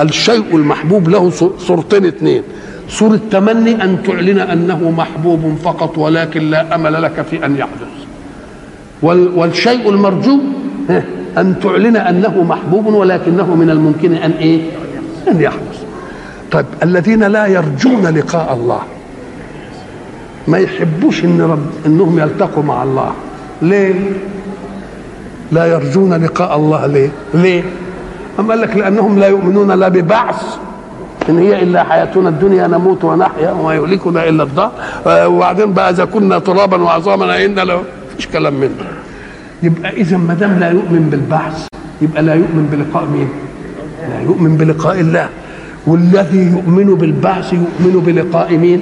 الشيء 0.00 0.56
المحبوب 0.56 1.08
له 1.08 1.30
صورتين 1.58 2.04
اثنين 2.04 2.42
صورة 2.88 3.20
تمني 3.30 3.84
أن 3.84 4.02
تعلن 4.02 4.38
أنه 4.38 4.90
محبوب 4.90 5.56
فقط 5.64 5.98
ولكن 5.98 6.50
لا 6.50 6.74
أمل 6.74 7.02
لك 7.02 7.22
في 7.30 7.46
أن 7.46 7.56
يحدث. 7.56 7.92
والشيء 9.36 9.90
المرجو 9.90 10.38
أن 11.38 11.54
تعلن 11.62 11.96
أنه 11.96 12.42
محبوب 12.42 12.86
ولكنه 12.86 13.54
من 13.54 13.70
الممكن 13.70 14.14
أن 14.14 14.30
إيه؟ 14.30 14.60
أن 15.28 15.40
يحدث. 15.40 15.82
طيب 16.52 16.66
الذين 16.82 17.24
لا 17.24 17.46
يرجون 17.46 18.06
لقاء 18.06 18.54
الله 18.54 18.80
ما 20.48 20.58
يحبوش 20.58 21.24
إن 21.24 21.40
رب 21.40 21.86
إنهم 21.86 22.18
يلتقوا 22.18 22.62
مع 22.62 22.82
الله. 22.82 23.12
ليه؟ 23.62 23.94
لا 25.52 25.66
يرجون 25.66 26.14
لقاء 26.14 26.56
الله. 26.56 26.86
ليه؟ 26.86 27.10
ليه؟ 27.34 27.62
أم 28.38 28.50
قال 28.50 28.60
لك 28.60 28.76
لأنهم 28.76 29.18
لا 29.18 29.26
يؤمنون 29.26 29.70
لا 29.72 29.88
ببعث. 29.88 30.42
إن 31.28 31.38
هي 31.38 31.62
إلا 31.62 31.82
حياتنا 31.84 32.28
الدنيا 32.28 32.66
نموت 32.66 33.04
ونحيا 33.04 33.50
وما 33.52 33.74
يهلكنا 33.74 34.28
إلا 34.28 34.42
الدهر 34.42 34.72
آه 35.06 35.28
وبعدين 35.28 35.72
بقى 35.72 35.90
إذا 35.90 36.04
كنا 36.04 36.38
ترابا 36.38 36.82
وعظاما 36.82 37.44
إنا 37.44 37.60
لو 37.60 37.80
فيش 38.16 38.26
كلام 38.26 38.54
من 38.54 38.68
ده 38.78 38.84
يبقى 39.62 39.90
إذا 39.90 40.16
ما 40.16 40.34
دام 40.34 40.58
لا 40.58 40.70
يؤمن 40.70 41.08
بالبعث 41.10 41.66
يبقى 42.02 42.22
لا 42.22 42.34
يؤمن 42.34 42.68
بلقاء 42.72 43.04
مين؟ 43.04 43.28
لا 44.10 44.20
يؤمن 44.20 44.56
بلقاء 44.56 45.00
الله. 45.00 45.28
والذي 45.86 46.44
يؤمن 46.56 46.94
بالبعث 46.94 47.52
يؤمن 47.52 48.02
بلقاء 48.06 48.56
مين؟ 48.56 48.80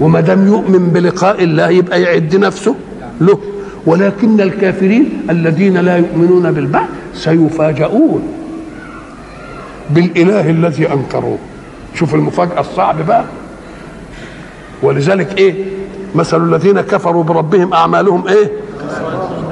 وما 0.00 0.20
دام 0.20 0.46
يؤمن 0.46 0.90
بلقاء 0.94 1.44
الله 1.44 1.68
يبقى 1.70 2.02
يعد 2.02 2.36
نفسه 2.36 2.74
له. 3.20 3.38
ولكن 3.86 4.40
الكافرين 4.40 5.22
الذين 5.30 5.76
لا 5.78 5.96
يؤمنون 5.96 6.52
بالبعث 6.52 6.88
سيفاجؤون 7.14 8.22
بالإله 9.90 10.50
الذي 10.50 10.92
أنكروه. 10.92 11.38
شوف 11.94 12.14
المفاجأة 12.14 12.60
الصعب 12.60 13.06
بقى. 13.06 13.24
ولذلك 14.82 15.38
إيه؟ 15.38 15.54
مثل 16.14 16.44
الذين 16.54 16.80
كفروا 16.80 17.24
بربهم 17.24 17.72
أعمالهم 17.74 18.28
إيه؟ 18.28 18.50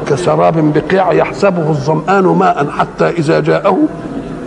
كسراب 0.08 0.72
بقيع 0.74 1.12
يحسبه 1.12 1.70
الظمآن 1.70 2.24
ماء 2.24 2.70
حتى 2.78 3.08
إذا 3.08 3.40
جاءه 3.40 3.78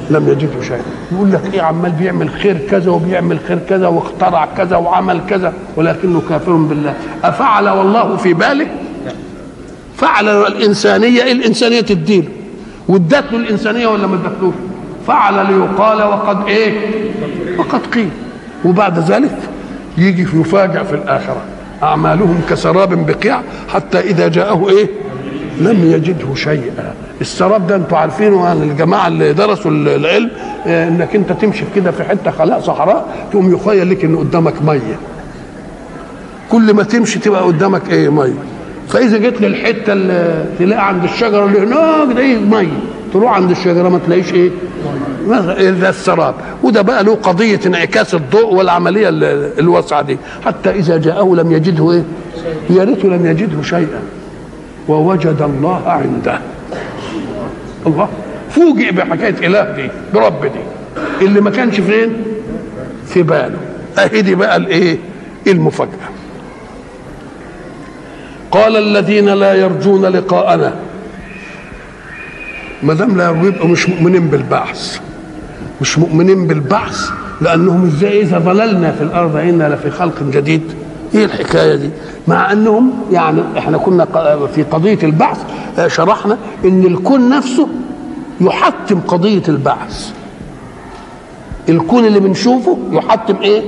لم 0.09 0.27
يجده 0.27 0.61
شيئا 0.61 0.81
يقول 1.11 1.31
لك 1.31 1.53
إيه 1.53 1.61
عمال 1.61 1.91
بيعمل 1.91 2.29
خير 2.29 2.57
كذا 2.69 2.91
وبيعمل 2.91 3.39
خير 3.47 3.59
كذا 3.69 3.87
واخترع 3.87 4.47
كذا 4.57 4.75
وعمل 4.77 5.21
كذا 5.29 5.53
ولكنه 5.75 6.21
كافر 6.29 6.51
بالله. 6.51 6.93
أفعل 7.23 7.69
والله 7.69 8.17
في 8.17 8.33
باله 8.33 8.67
فعل 9.97 10.27
الإنسانية 10.29 11.31
الإنسانية 11.31 11.81
تديله 11.81 12.27
وادت 12.87 13.31
له 13.31 13.37
الإنسانية 13.39 13.87
ولا 13.87 14.07
ما 14.07 14.15
ادتلوش 14.15 14.53
فعل 15.07 15.33
ليقال 15.33 16.03
وقد 16.03 16.47
إيه؟ 16.47 16.71
وقد 17.57 17.79
قيل. 17.93 18.09
وبعد 18.65 18.99
ذلك 18.99 19.37
يجي 19.97 20.21
يفاجأ 20.21 20.83
في 20.83 20.93
الآخرة. 20.95 21.41
أعمالهم 21.83 22.41
كسراب 22.49 23.05
بقيع 23.07 23.41
حتى 23.73 23.99
إذا 23.99 24.27
جاءه 24.27 24.69
إيه؟ 24.69 24.87
لم 25.61 25.91
يجده 25.91 26.35
شيئا. 26.35 26.93
السراب 27.21 27.67
ده 27.67 27.75
أنتوا 27.75 27.97
عارفينه 27.97 28.45
عن 28.47 28.61
الجماعة 28.63 29.07
اللي 29.07 29.33
درسوا 29.33 29.71
العلم 29.71 30.29
آه 30.67 30.87
إنك 30.87 31.15
أنت 31.15 31.31
تمشي 31.31 31.63
كده 31.75 31.91
في 31.91 32.03
حتة 32.03 32.31
خلاء 32.31 32.59
صحراء 32.59 33.27
تقوم 33.31 33.53
يخيل 33.53 33.89
لك 33.89 34.05
ان 34.05 34.15
قدامك 34.15 34.61
مية. 34.61 34.99
كل 36.51 36.73
ما 36.73 36.83
تمشي 36.83 37.19
تبقى 37.19 37.43
قدامك 37.43 37.89
إيه؟ 37.89 38.09
مية. 38.09 38.33
فإذا 38.89 39.17
جيت 39.17 39.41
للحتة 39.41 39.93
اللي 39.93 40.45
تلاقي 40.59 40.87
عند 40.87 41.03
الشجرة 41.03 41.45
اللي 41.45 41.59
هناك 41.59 42.15
ده 42.15 42.19
إيه؟ 42.21 42.37
ميه 42.39 42.79
تروح 43.13 43.31
عند 43.33 43.51
الشجرة 43.51 43.89
ما 43.89 43.99
تلاقيش 44.05 44.33
إيه؟ 44.33 44.49
ده 45.71 45.89
السراب. 45.89 46.35
وده 46.63 46.81
بقى 46.81 47.03
له 47.03 47.15
قضية 47.15 47.59
انعكاس 47.65 48.13
الضوء 48.15 48.53
والعملية 48.53 49.09
الواسعة 49.59 50.01
دي. 50.01 50.17
حتى 50.45 50.69
إذا 50.69 50.97
جاءه 50.97 51.35
لم 51.35 51.51
يجده 51.51 51.91
إيه؟ 51.91 52.03
يا 52.69 52.83
ريته 52.83 53.07
لم 53.07 53.25
يجده 53.25 53.61
شيئا. 53.61 53.99
ووجد 54.87 55.41
الله 55.41 55.89
عنده. 55.89 56.39
الله. 57.87 58.09
فوجئ 58.49 58.91
بحكاية 58.91 59.47
إله 59.47 59.71
دي 59.75 59.89
برب 60.13 60.41
دي. 60.45 61.25
اللي 61.25 61.41
ما 61.41 61.49
كانش 61.49 61.79
فين؟ 61.79 62.13
في 63.07 63.23
باله. 63.23 63.57
أهي 63.99 64.21
دي 64.21 64.35
بقى 64.35 64.57
الإيه؟ 64.57 64.97
المفاجأة. 65.47 66.09
قال 68.57 68.77
الذين 68.77 69.29
لا 69.29 69.53
يرجون 69.53 70.05
لقاءنا. 70.05 70.75
ما 72.83 72.93
دام 72.93 73.17
لا 73.17 73.29
يبقوا 73.29 73.67
مش 73.67 73.89
مؤمنين 73.89 74.27
بالبعث. 74.27 74.99
مش 75.81 75.99
مؤمنين 75.99 76.47
بالبعث 76.47 77.09
لأنهم 77.41 77.85
إزاي 77.85 78.21
إذا 78.21 78.37
ضللنا 78.37 78.91
في 78.91 79.03
الأرض 79.03 79.35
إنا 79.35 79.69
لفي 79.75 79.91
خلق 79.91 80.23
جديد. 80.23 80.61
إيه 81.15 81.25
الحكاية 81.25 81.75
دي؟ 81.75 81.89
مع 82.27 82.51
أنهم 82.51 82.93
يعني 83.11 83.41
إحنا 83.57 83.77
كنا 83.77 84.05
في 84.55 84.63
قضية 84.63 84.99
البعث 85.03 85.37
شرحنا 85.87 86.37
إن 86.65 86.85
الكون 86.85 87.29
نفسه 87.29 87.67
يحتم 88.41 88.99
قضية 88.99 89.43
البعث. 89.49 90.11
الكون 91.69 92.05
اللي 92.05 92.19
بنشوفه 92.19 92.77
يحتم 92.91 93.35
إيه؟ 93.41 93.61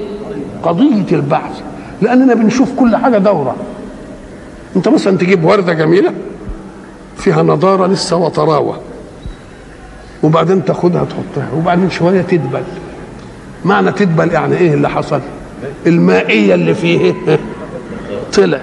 قضية 0.64 1.06
البعث. 1.12 1.62
لأننا 2.02 2.34
بنشوف 2.34 2.70
كل 2.78 2.96
حاجة 2.96 3.18
دورة. 3.18 3.56
انت 4.76 4.88
مثلا 4.88 5.18
تجيب 5.18 5.44
وردة 5.44 5.74
جميلة 5.74 6.14
فيها 7.18 7.44
نضارة 7.44 7.88
لسه 7.88 8.16
وطراوة 8.16 8.80
وبعدين 10.24 10.66
تاخدها 10.66 11.04
تحطها 11.06 11.48
وبعدين 11.58 11.90
شوية 11.90 12.22
تدبل. 12.22 12.64
معنى 13.66 13.92
تدبل 13.92 14.32
يعني 14.32 14.58
إيه 14.58 14.74
اللي 14.74 14.90
حصل؟ 14.90 15.22
المائية 15.88 16.54
اللي 16.54 16.74
فيه 16.74 17.14
طلعت. 18.36 18.62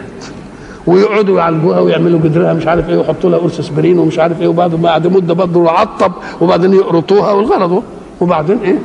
ويقعدوا 0.87 1.39
يعالجوها 1.39 1.81
ويعملوا 1.81 2.21
جدرها 2.21 2.53
مش 2.53 2.67
عارف 2.67 2.89
إيه 2.89 2.97
ويحطوا 2.97 3.31
لها 3.31 3.39
قرص 3.39 3.59
اسبرين 3.59 3.99
ومش 3.99 4.19
عارف 4.19 4.41
إيه 4.41 4.49
وبعد 4.49 4.71
بعد 4.71 5.07
مدة 5.07 5.35
برضه 5.35 5.65
يعطب 5.65 6.13
وبعدين 6.41 6.75
يقرطوها 6.75 7.33
والغرض 7.33 7.83
وبعدين 8.21 8.59
إيه؟ 8.65 8.79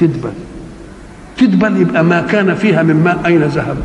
تدبل. 0.00 0.32
تدبل 1.38 1.80
يبقى 1.80 2.04
ما 2.04 2.20
كان 2.20 2.54
فيها 2.54 2.82
من 2.82 2.96
ماء 3.04 3.20
أين 3.26 3.42
ذهب؟ 3.42 3.76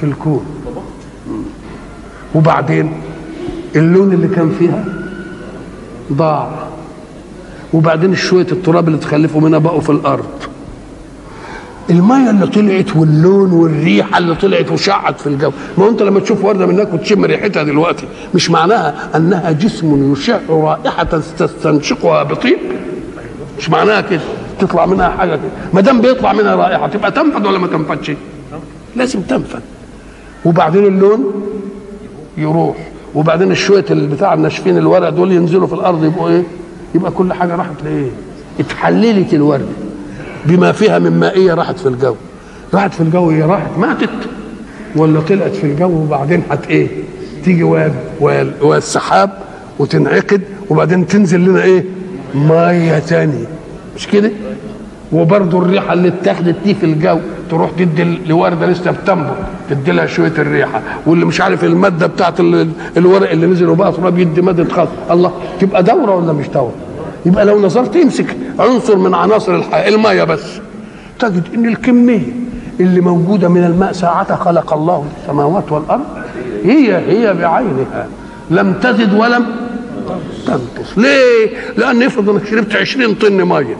في 0.00 0.04
الكون. 0.06 0.55
وبعدين 2.34 2.92
اللون 3.76 4.12
اللي 4.12 4.28
كان 4.28 4.50
فيها 4.58 4.84
ضاع. 6.12 6.50
وبعدين 7.72 8.14
شوية 8.14 8.46
التراب 8.52 8.88
اللي 8.88 8.98
تخلفوا 8.98 9.40
منها 9.40 9.58
بقوا 9.58 9.80
في 9.80 9.90
الأرض. 9.90 10.26
المية 11.90 12.30
اللي 12.30 12.46
طلعت 12.46 12.96
واللون 12.96 13.52
والريحة 13.52 14.18
اللي 14.18 14.34
طلعت 14.34 14.72
وشعت 14.72 15.20
في 15.20 15.26
الجو. 15.26 15.50
ما 15.78 15.88
انت 15.88 16.02
لما 16.02 16.20
تشوف 16.20 16.44
وردة 16.44 16.66
من 16.66 16.74
هناك 16.74 16.94
وتشم 16.94 17.24
ريحتها 17.24 17.62
دلوقتي 17.62 18.06
مش 18.34 18.50
معناها 18.50 19.16
أنها 19.16 19.52
جسم 19.52 20.12
يشع 20.12 20.38
رائحة 20.48 21.04
تستنشقها 21.38 22.22
بطيب؟ 22.22 22.58
مش 23.58 23.70
معناها 23.70 24.00
كده؟ 24.00 24.20
تطلع 24.60 24.86
منها 24.86 25.08
حاجة 25.08 25.30
كده. 25.36 25.50
ما 25.74 25.80
دام 25.80 26.00
بيطلع 26.00 26.32
منها 26.32 26.54
رائحة 26.54 26.88
تبقى 26.88 27.10
تنفد 27.12 27.46
ولا 27.46 27.58
ما 27.58 27.66
تنفدش؟ 27.66 28.12
لازم 28.96 29.20
تنفد. 29.20 29.60
وبعدين 30.44 30.84
اللون؟ 30.84 31.24
يروح. 32.38 32.76
وبعدين 33.14 33.50
الشوية 33.50 33.84
بتاع 33.90 34.34
الناشفين 34.34 34.78
الورق 34.78 35.08
دول 35.08 35.32
ينزلوا 35.32 35.66
في 35.66 35.72
الأرض 35.72 36.04
يبقوا 36.04 36.28
إيه؟ 36.28 36.42
يبقى 36.94 37.10
كل 37.10 37.32
حاجة 37.32 37.56
راحت 37.56 37.84
لإيه؟ 37.84 38.08
اتحللت 38.60 39.34
الورده 39.34 39.64
بما 40.44 40.72
فيها 40.72 40.98
من 40.98 41.20
مائية 41.20 41.54
راحت 41.54 41.78
في 41.78 41.88
الجو. 41.88 42.14
راحت 42.74 42.94
في 42.94 43.00
الجو 43.00 43.30
هي 43.30 43.42
راحت 43.42 43.78
ماتت. 43.78 44.10
ولا 44.96 45.20
طلعت 45.20 45.54
في 45.54 45.64
الجو 45.64 45.90
وبعدين 45.90 46.42
هت 46.50 46.66
إيه؟ 46.66 46.88
تيجي 47.44 47.62
والسحاب 48.60 49.30
وتنعقد 49.78 50.40
وبعدين 50.70 51.06
تنزل 51.06 51.40
لنا 51.40 51.62
إيه؟ 51.62 51.84
مية 52.34 52.98
تاني. 52.98 53.44
مش 53.96 54.06
كده؟ 54.08 54.30
وبرضه 55.12 55.58
الريحة 55.58 55.92
اللي 55.92 56.08
اتاخدت 56.08 56.56
دي 56.64 56.74
في 56.74 56.86
الجو 56.86 57.18
تروح 57.50 57.70
تدي 57.78 58.04
لورده 58.26 58.66
لسه 58.66 58.90
بتنبت 58.90 59.34
تدي 59.70 59.92
لها 59.92 60.06
شوية 60.06 60.32
الريحة. 60.38 60.82
واللي 61.06 61.24
مش 61.24 61.40
عارف 61.40 61.64
المادة 61.64 62.06
بتاعت 62.06 62.40
الورق 62.96 63.30
اللي 63.30 63.46
نزل 63.46 63.68
وبقى 63.68 63.92
تراب 63.92 64.18
يدي 64.18 64.42
مادة 64.42 64.64
خاص. 64.74 64.88
الله 65.10 65.32
تبقى 65.60 65.82
دورة 65.82 66.14
ولا 66.16 66.32
مش 66.32 66.48
دورة؟ 66.48 66.72
يبقى 67.26 67.44
لو 67.44 67.60
نظرت 67.60 67.96
يمسك 67.96 68.36
عنصر 68.58 68.96
من 68.96 69.14
عناصر 69.14 69.54
الحياة 69.56 69.88
المية 69.88 70.24
بس. 70.24 70.44
تجد 71.18 71.42
إن 71.54 71.66
الكمية 71.68 72.32
اللي 72.80 73.00
موجودة 73.00 73.48
من 73.48 73.64
الماء 73.64 73.92
ساعة 73.92 74.36
خلق 74.36 74.72
الله 74.72 75.04
السماوات 75.22 75.72
والأرض 75.72 76.04
هي 76.64 76.96
هي 76.96 77.34
بعينها. 77.34 78.06
لم 78.50 78.72
تزد 78.72 79.14
ولم 79.14 79.46
تنقص. 80.46 80.98
ليه؟ 80.98 81.48
لأن 81.76 82.02
افرض 82.02 82.30
إنك 82.30 82.46
شربت 82.46 82.76
20 82.76 83.14
طن 83.14 83.44
مية. 83.44 83.76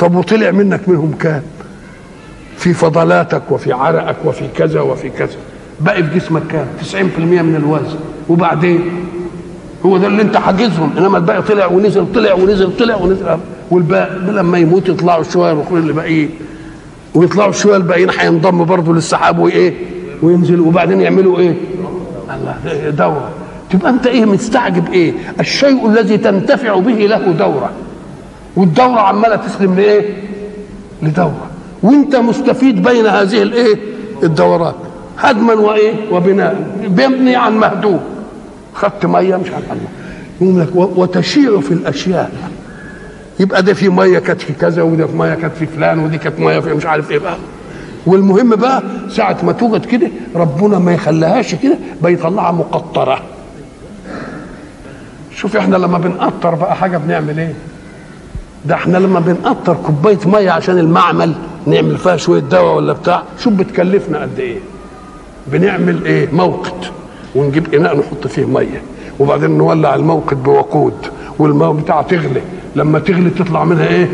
طب 0.00 0.14
وطلع 0.14 0.50
منك 0.50 0.88
منهم 0.88 1.12
كام؟ 1.20 1.42
في 2.56 2.74
فضلاتك 2.74 3.42
وفي 3.50 3.72
عرقك 3.72 4.16
وفي 4.24 4.44
كذا 4.56 4.80
وفي 4.80 5.10
كذا. 5.10 5.36
باقي 5.80 6.02
في 6.02 6.18
جسمك 6.18 6.42
كام؟ 6.50 6.66
90% 6.80 7.42
من 7.42 7.56
الوزن. 7.56 7.98
وبعدين؟ 8.28 8.80
هو 9.86 9.96
ده 9.96 10.06
اللي 10.06 10.22
انت 10.22 10.36
حاجزهم. 10.36 10.90
انما 10.98 11.18
الباقي 11.18 11.42
طلع 11.42 11.66
ونزل 11.66 12.12
طلع 12.14 12.34
ونزل 12.34 12.76
طلع 12.76 12.96
ونزل. 12.96 13.38
والباقي 13.70 14.16
لما 14.16 14.58
يموت 14.58 14.88
يطلعوا 14.88 15.22
شوية 15.22 15.52
الاخرين 15.52 15.82
اللي 15.82 15.92
باقيين. 15.92 16.30
ويطلعوا 17.14 17.52
شوية 17.52 17.76
الباقيين 17.76 18.10
هينضموا 18.18 18.64
برضه 18.64 18.94
للسحاب 18.94 19.38
وإيه؟ 19.38 19.74
وينزلوا. 20.22 20.66
وبعدين 20.66 21.00
يعملوا 21.00 21.38
إيه؟ 21.38 21.54
الله 22.34 22.90
دورة. 22.90 23.30
تبقى 23.70 23.90
انت 23.90 24.06
إيه 24.06 24.24
مستعجب 24.24 24.92
إيه؟ 24.92 25.12
الشيء 25.40 25.88
الذي 25.88 26.18
تنتفع 26.18 26.78
به 26.78 26.92
له 27.06 27.32
دورة. 27.32 27.70
والدورة 28.56 29.00
عمالة 29.00 29.36
تسلم 29.36 29.74
لايه 29.74 30.16
لدورة. 31.02 31.46
وإنت 31.82 32.16
مستفيد 32.16 32.82
بين 32.82 33.06
هذه 33.06 33.42
الإيه؟ 33.42 33.76
الدورات. 34.22 34.74
هدما 35.18 35.54
وإيه؟ 35.54 35.92
وبناء. 36.12 36.66
بيبني 36.88 37.36
عن 37.36 37.58
مهدوم 37.58 38.00
خدت 38.74 39.06
مية 39.06 39.36
مش 39.36 39.50
عارف 39.50 39.72
الله. 39.72 39.88
يقول 40.40 40.60
لك 40.60 40.98
وتشيع 40.98 41.60
في 41.60 41.72
الأشياء. 41.74 42.32
يبقى 43.40 43.62
ده 43.62 43.74
في 43.74 43.88
مية 43.88 44.18
كانت 44.18 44.40
في 44.40 44.52
كذا 44.52 44.82
وده 44.82 45.06
في 45.06 45.16
مية 45.16 45.34
كانت 45.34 45.54
في 45.54 45.66
فلان 45.66 45.98
ودي 45.98 46.18
كانت 46.18 46.40
مية 46.40 46.58
في 46.60 46.74
مش 46.74 46.86
عارف 46.86 47.10
إيه 47.10 47.18
بقى. 47.18 47.36
والمهم 48.06 48.50
بقى 48.56 48.82
ساعة 49.10 49.36
ما 49.42 49.52
توجد 49.52 49.84
كده 49.84 50.08
ربنا 50.34 50.78
ما 50.78 50.94
يخليهاش 50.94 51.54
كده 51.54 51.78
بيطلعها 52.02 52.52
مقطرة. 52.52 53.22
شوف 55.36 55.56
إحنا 55.56 55.76
لما 55.76 55.98
بنقطر 55.98 56.54
بقى 56.54 56.76
حاجة 56.76 56.96
بنعمل 56.98 57.38
إيه؟ 57.40 57.54
ده 58.64 58.74
إحنا 58.74 58.98
لما 58.98 59.20
بنقطر 59.20 59.74
كوباية 59.86 60.18
مية 60.26 60.50
عشان 60.50 60.78
المعمل 60.78 61.32
نعمل 61.66 61.96
فيها 61.96 62.16
شوية 62.16 62.40
دواء 62.40 62.76
ولا 62.76 62.92
بتاع 62.92 63.22
شوف 63.38 63.52
بتكلفنا 63.52 64.18
قد 64.22 64.38
إيه. 64.38 64.58
بنعمل 65.46 66.04
إيه؟ 66.04 66.28
موقد 66.32 66.72
ونجيب 67.34 67.74
إناء 67.74 67.98
نحط 67.98 68.26
فيه 68.26 68.44
مية 68.44 68.82
وبعدين 69.18 69.50
نولع 69.58 69.94
الموقد 69.94 70.42
بوقود 70.42 70.94
والماء 71.38 71.72
بتاعه 71.72 72.02
تغلي. 72.02 72.40
لما 72.76 72.98
تغلي 72.98 73.30
تطلع 73.30 73.64
منها 73.64 73.86
إيه؟ 73.88 74.08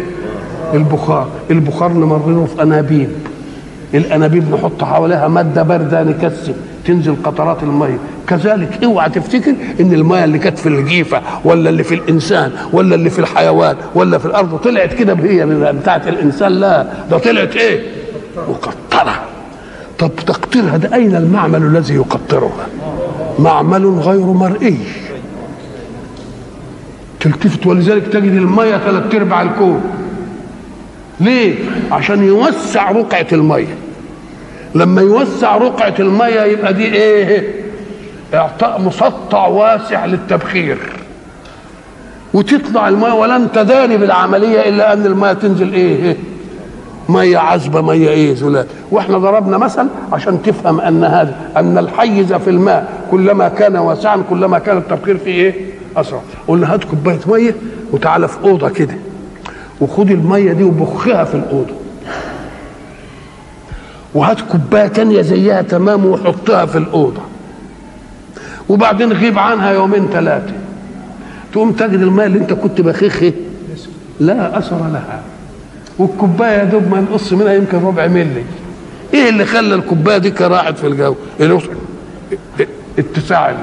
البخار. 0.75 1.29
البخار 1.51 1.93
نمرره 1.93 2.49
في 2.57 2.63
أنابيب. 2.63 3.11
الأنابيب 3.95 4.55
نحط 4.55 4.85
حواليها 4.85 5.29
مادة 5.29 5.63
باردة 5.63 6.03
نكثف 6.03 6.55
تنزل 6.85 7.17
قطرات 7.25 7.63
المية. 7.63 7.99
كذلك. 8.29 8.85
اوعى 8.85 9.11
تفتكر 9.11 9.55
إن 9.81 9.93
الميه 9.93 10.25
اللي 10.25 10.39
كانت 10.39 10.59
في 10.59 10.69
الجيفة 10.69 11.21
ولا 11.45 11.71
اللي 11.71 11.85
في 11.85 11.95
الإنسان 11.95 12.53
ولا 12.73 12.95
اللي 12.95 13.11
في 13.11 13.19
الحيوان 13.19 13.77
ولا 13.95 14.19
في 14.19 14.27
الأرض 14.27 14.57
طلعت 14.57 14.95
كده 14.95 15.15
هي 15.23 15.47
بتاعت 15.73 16.09
الإنسان؟ 16.09 16.53
لا. 16.53 16.87
ده 17.11 17.19
طلعت 17.19 17.57
إيه؟ 17.57 17.81
مقطرة. 18.49 19.23
طب 19.99 20.11
تقطيرها 20.27 20.77
ده 20.77 20.95
أين 20.95 21.17
المعمل 21.17 21.63
الذي 21.63 21.95
يقطرها؟ 21.95 22.67
معمل 23.39 23.87
غير 23.87 24.21
مرئي. 24.27 24.79
تلتفت 27.21 27.67
ولذلك 27.67 28.07
تجد 28.07 28.33
المية 28.33 28.77
ثلاث 28.77 29.15
أرباع 29.15 29.43
الكون. 29.43 29.81
ليه؟ 31.21 31.55
عشان 31.93 32.25
يوسع 32.25 32.91
رقعة 32.91 33.27
المية. 33.33 33.75
لما 34.75 35.03
يوسع 35.03 35.57
رقعة 35.57 35.95
المية 35.99 36.41
يبقى 36.41 36.75
دي 36.75 36.85
إيه؟ 36.85 37.66
إعطاء 38.35 38.81
مسطع 38.81 39.47
واسع 39.47 40.05
للتبخير. 40.05 40.79
وتطلع 42.35 42.89
الميه 42.89 43.13
ولن 43.13 43.53
تداني 43.53 43.97
بالعملية 43.97 44.69
إلا 44.69 44.93
أن 44.93 45.07
الميه 45.07 45.33
تنزل 45.33 45.73
إيه 45.73 46.17
مية 47.09 47.39
عذبة 47.39 47.81
مية 47.81 48.09
إيه 48.09 48.35
زلال. 48.35 48.67
وإحنا 48.91 49.19
ضربنا 49.19 49.59
مثل 49.59 49.87
عشان 50.13 50.43
تفهم 50.43 50.81
أن 50.81 51.05
هذا 51.05 51.35
أن 51.57 51.79
الحيز 51.79 52.33
في 52.33 52.51
الماء 52.51 52.93
كلما 53.11 53.49
كان 53.49 53.77
واسعا 53.77 54.23
كلما 54.31 54.59
كان 54.59 54.79
التبخير 54.79 55.19
فيه 55.19 55.33
إيه 55.33 55.55
أسرع. 55.97 56.21
قلنا 56.49 56.75
هات 56.75 56.85
كوباية 56.85 57.21
مية 57.27 57.55
وتعالى 57.93 58.29
في 58.29 58.39
أوضة 58.45 58.69
كده. 58.69 58.95
وخد 59.81 60.11
المية 60.11 60.53
دي 60.53 60.65
وبخها 60.65 61.25
في 61.25 61.35
الأوضة. 61.35 61.75
وهات 64.15 64.41
كوباية 64.41 64.87
تانية 64.87 65.23
زيها 65.23 65.63
تمام 65.63 66.07
وحطها 66.07 66.67
في 66.67 66.79
الأوضة. 66.79 67.21
وبعدين 68.69 69.13
غيب 69.13 69.39
عنها 69.39 69.73
يومين 69.73 70.09
ثلاثة. 70.13 70.53
تقوم 71.53 71.73
تجد 71.73 72.01
الماء 72.01 72.27
اللي 72.27 72.39
انت 72.39 72.53
كنت 72.53 72.81
بخخه 72.81 73.33
لا 74.21 74.59
أثر 74.59 74.77
لها. 74.79 75.23
والكوباية 75.99 76.65
دوب 76.65 76.91
ما 76.91 77.01
نقص 77.01 77.33
منها 77.33 77.53
يمكن 77.53 77.79
ربع 77.79 78.07
ملي. 78.07 78.43
إيه 79.15 79.29
اللي 79.29 79.45
خلى 79.45 79.75
الكوباية 79.75 80.19
دي 80.19 80.33
راحت 80.41 80.79
في 80.79 80.87
الجو؟ 80.87 81.15
اتساع 82.99 83.55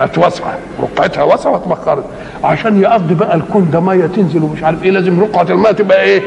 أتوسع. 0.00 0.54
رقعتها 0.80 1.22
وسع 1.22 1.50
واتبخرت 1.50 2.04
عشان 2.44 2.80
يقضي 2.80 3.14
بقى 3.14 3.36
الكون 3.36 3.70
ده 3.72 3.80
مية 3.80 4.06
تنزل 4.06 4.42
ومش 4.42 4.62
عارف 4.62 4.82
إيه 4.82 4.90
لازم 4.90 5.20
رقعة 5.20 5.46
الماء 5.50 5.72
تبقى 5.72 6.02
إيه؟ 6.02 6.22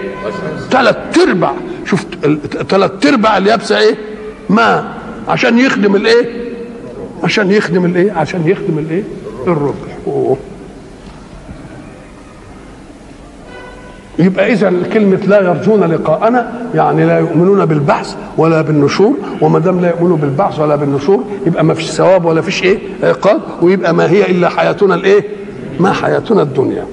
ثلاث 0.72 0.98
أرباع. 1.28 1.54
شفت؟ 1.86 2.08
ثلاث 2.70 3.06
أرباع 3.06 3.38
اليابسه 3.38 3.78
إيه؟ 3.80 3.96
ماء. 4.50 4.86
عشان 5.28 5.60
يخدم 5.60 5.96
الإيه؟ 5.96 6.49
عشان 7.24 7.52
يخدم 7.52 7.86
الايه؟ 7.86 8.12
عشان 8.12 8.48
يخدم 8.48 8.78
الايه؟ 8.80 9.04
الربع 9.48 9.74
أوه. 10.08 10.38
يبقى 14.20 14.54
اذا 14.54 14.74
كلمة 14.94 15.18
لا 15.28 15.42
يرجون 15.42 15.84
لقاءنا 15.84 16.52
يعني 16.76 17.06
لا 17.06 17.20
يؤمنون 17.20 17.66
بالبعث 17.66 18.16
ولا 18.38 18.62
بالنشور 18.62 19.14
وما 19.42 19.60
دام 19.60 19.80
لا 19.82 19.90
يؤمنوا 19.90 20.18
بالبعث 20.18 20.60
ولا 20.60 20.76
بالنشور 20.76 21.24
يبقى 21.48 21.64
ما 21.64 21.74
فيش 21.74 21.92
ثواب 21.92 22.26
ولا 22.26 22.42
فيش 22.42 22.64
إيه؟ 22.64 22.80
عقاب 23.04 23.42
ويبقى 23.62 23.94
ما 23.94 24.10
هي 24.10 24.32
إلا 24.32 24.50
حياتنا 24.50 24.96
الإيه؟ 24.96 25.24
ما 25.80 25.94
حياتنا 25.94 26.42
الدنيا. 26.42 26.86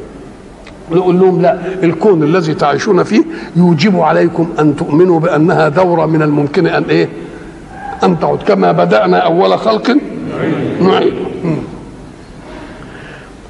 نقول 0.93 1.21
لهم 1.21 1.43
لا 1.43 1.59
الكون 1.83 2.23
الذي 2.23 2.55
تعيشون 2.55 3.03
فيه 3.03 3.23
يوجب 3.57 4.01
عليكم 4.01 4.49
أن 4.59 4.77
تؤمنوا 4.77 5.21
بأنها 5.21 5.69
دورة 5.69 6.07
من 6.07 6.23
الممكن 6.23 6.67
أن 6.67 6.85
إيه؟ 6.85 7.09
أن 8.05 8.19
تعود. 8.21 8.43
كما 8.43 8.73
بدأنا 8.73 9.19
أول 9.19 9.59
خلق 9.59 9.97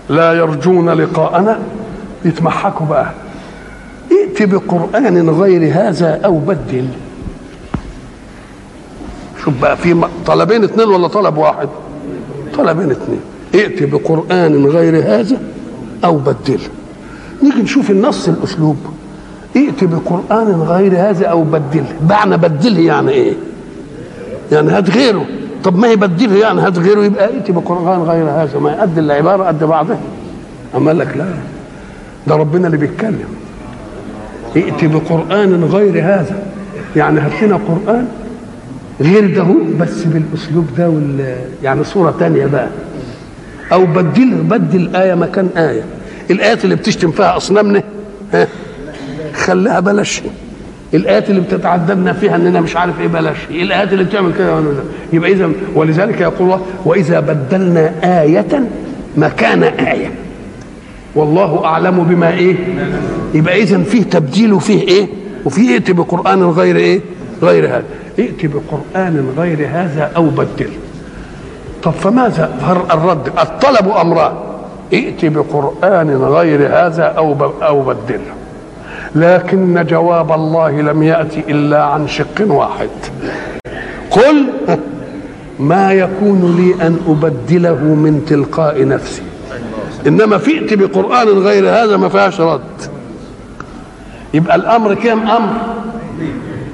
لا 0.08 0.32
يرجون 0.32 0.90
لقاءنا 0.90 1.58
يتمحكوا 2.24 2.86
بقى. 2.86 3.10
ائت 4.12 4.42
بقرآن 4.42 5.30
غير 5.30 5.72
هذا 5.72 6.20
أو 6.24 6.38
بدل. 6.38 6.88
شوف 9.44 9.54
بقى 9.62 9.76
في 9.76 10.04
طلبين 10.26 10.64
اثنين 10.64 10.88
ولا 10.88 11.08
طلب 11.08 11.36
واحد؟ 11.36 11.68
طلبين 12.58 12.90
اثنين 12.90 13.20
ائت 13.54 13.82
بقرآن 13.82 14.66
غير 14.66 14.96
هذا 14.96 15.40
أو 16.04 16.16
بدل. 16.16 16.60
نيجي 17.42 17.62
نشوف 17.62 17.90
النص 17.90 18.28
الأسلوب. 18.28 18.76
ائت 19.56 19.84
بقرآن 19.84 20.62
غير 20.62 20.92
هذا 20.92 21.26
أو 21.26 21.42
بدل. 21.42 21.84
معنى 22.08 22.36
بدله 22.36 22.80
يعني 22.80 23.10
إيه؟ 23.10 23.32
يعني 24.52 24.70
هات 24.70 24.90
غيره. 24.90 25.26
طب 25.64 25.78
ما 25.78 25.88
هي 25.88 25.96
بدله 25.96 26.36
يعني 26.36 26.60
هات 26.60 26.78
غيره؟ 26.78 27.04
يبقى 27.04 27.24
ائت 27.24 27.50
بقرآن 27.50 28.00
غير 28.02 28.24
هذا 28.30 28.58
ما 28.58 28.70
يقد 28.70 28.98
العبارة 28.98 29.44
قد 29.44 29.64
بعضها. 29.64 29.98
قال 30.74 30.98
لك 30.98 31.16
لا 31.16 31.26
ده 32.26 32.36
ربنا 32.36 32.66
اللي 32.66 32.78
بيتكلم. 32.78 33.28
ائت 34.56 34.84
بقرآن 34.84 35.64
غير 35.64 36.04
هذا. 36.04 36.42
يعني 36.96 37.20
هات 37.20 37.42
لنا 37.42 37.56
قرآن 37.68 38.08
غير 39.00 39.36
ده 39.36 39.46
بس 39.80 40.02
بالأسلوب 40.04 40.66
ده 40.78 40.88
وال 40.88 41.36
يعني 41.62 41.84
صورة 41.84 42.14
تانية 42.18 42.46
بقى. 42.46 42.68
أو 43.72 43.86
بدل 43.86 44.34
بدل 44.34 44.96
آية 44.96 45.14
مكان 45.14 45.48
آية. 45.56 45.82
الآيات 46.30 46.64
اللي 46.64 46.76
بتشتم 46.76 47.10
فيها 47.10 47.36
أصنامنا 47.36 47.82
ها 48.32 48.46
خليها 49.34 49.80
بلاش. 49.80 50.22
الآيات 50.94 51.30
اللي 51.30 51.40
بتتعددنا 51.40 52.12
فيها 52.12 52.36
إننا 52.36 52.60
مش 52.60 52.76
عارف 52.76 53.00
إيه 53.00 53.06
بلاش. 53.08 53.36
الآيات 53.50 53.92
اللي 53.92 54.04
بتعمل 54.04 54.32
كده 54.38 54.62
يبقى 55.12 55.32
اذا 55.32 55.50
ولذلك 55.74 56.20
يقول 56.20 56.40
الله 56.46 56.60
وإذا 56.84 57.20
بدلنا 57.20 57.92
آية 58.22 58.64
مكان 59.16 59.62
آية. 59.62 60.10
والله 61.14 61.64
أعلم 61.64 62.04
بما 62.04 62.30
إيه؟ 62.30 62.54
يبقى 63.34 63.62
اذا 63.62 63.78
فيه 63.82 64.02
تبديل 64.02 64.52
وفيه 64.52 64.80
إيه؟ 64.88 65.06
وفيه 65.44 65.74
ائت 65.74 65.90
بقرآن 65.90 66.42
غير 66.42 66.76
إيه؟ 66.76 67.00
غير 67.42 67.66
هذا. 67.66 67.84
ائت 68.18 68.46
بقرآن 68.46 69.28
غير 69.38 69.68
هذا 69.72 70.10
أو 70.16 70.26
بدل. 70.26 70.70
طب 71.82 71.92
فماذا؟ 71.92 72.50
الرد. 72.92 73.28
الطلب 73.38 73.88
أمران. 73.88 74.32
ائت 74.92 75.24
بقرآن 75.24 76.10
غير 76.16 76.68
هذا 76.68 77.04
أو 77.04 77.36
أو 77.62 77.82
بدله 77.82 78.35
لكن 79.16 79.84
جواب 79.88 80.32
الله 80.32 80.80
لم 80.80 81.02
يأتي 81.02 81.42
إلا 81.48 81.84
عن 81.84 82.08
شق 82.08 82.40
واحد. 82.40 82.88
قل 84.10 84.46
ما 85.58 85.92
يكون 85.92 86.56
لي 86.56 86.86
أن 86.86 86.98
أبدله 87.08 87.84
من 87.84 88.24
تلقاء 88.28 88.88
نفسي. 88.88 89.22
إنما 90.06 90.38
فئت 90.38 90.74
بقرآن 90.74 91.28
غير 91.28 91.68
هذا 91.68 91.96
ما 91.96 92.08
فيهاش 92.08 92.40
رد. 92.40 92.60
يبقى 94.34 94.56
الأمر 94.56 94.94
كام 94.94 95.20
أمر؟ 95.20 95.52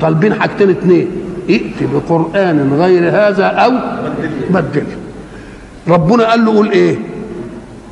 طالبين 0.00 0.34
حاجتين 0.34 0.70
اتنين. 0.70 1.08
ائت 1.48 1.78
بقرآن 1.94 2.72
غير 2.72 3.10
هذا 3.10 3.44
أو 3.44 3.72
بدله. 4.50 4.96
ربنا 5.88 6.30
قال 6.30 6.44
له 6.44 6.54
قول 6.54 6.70
إيه؟ 6.70 6.96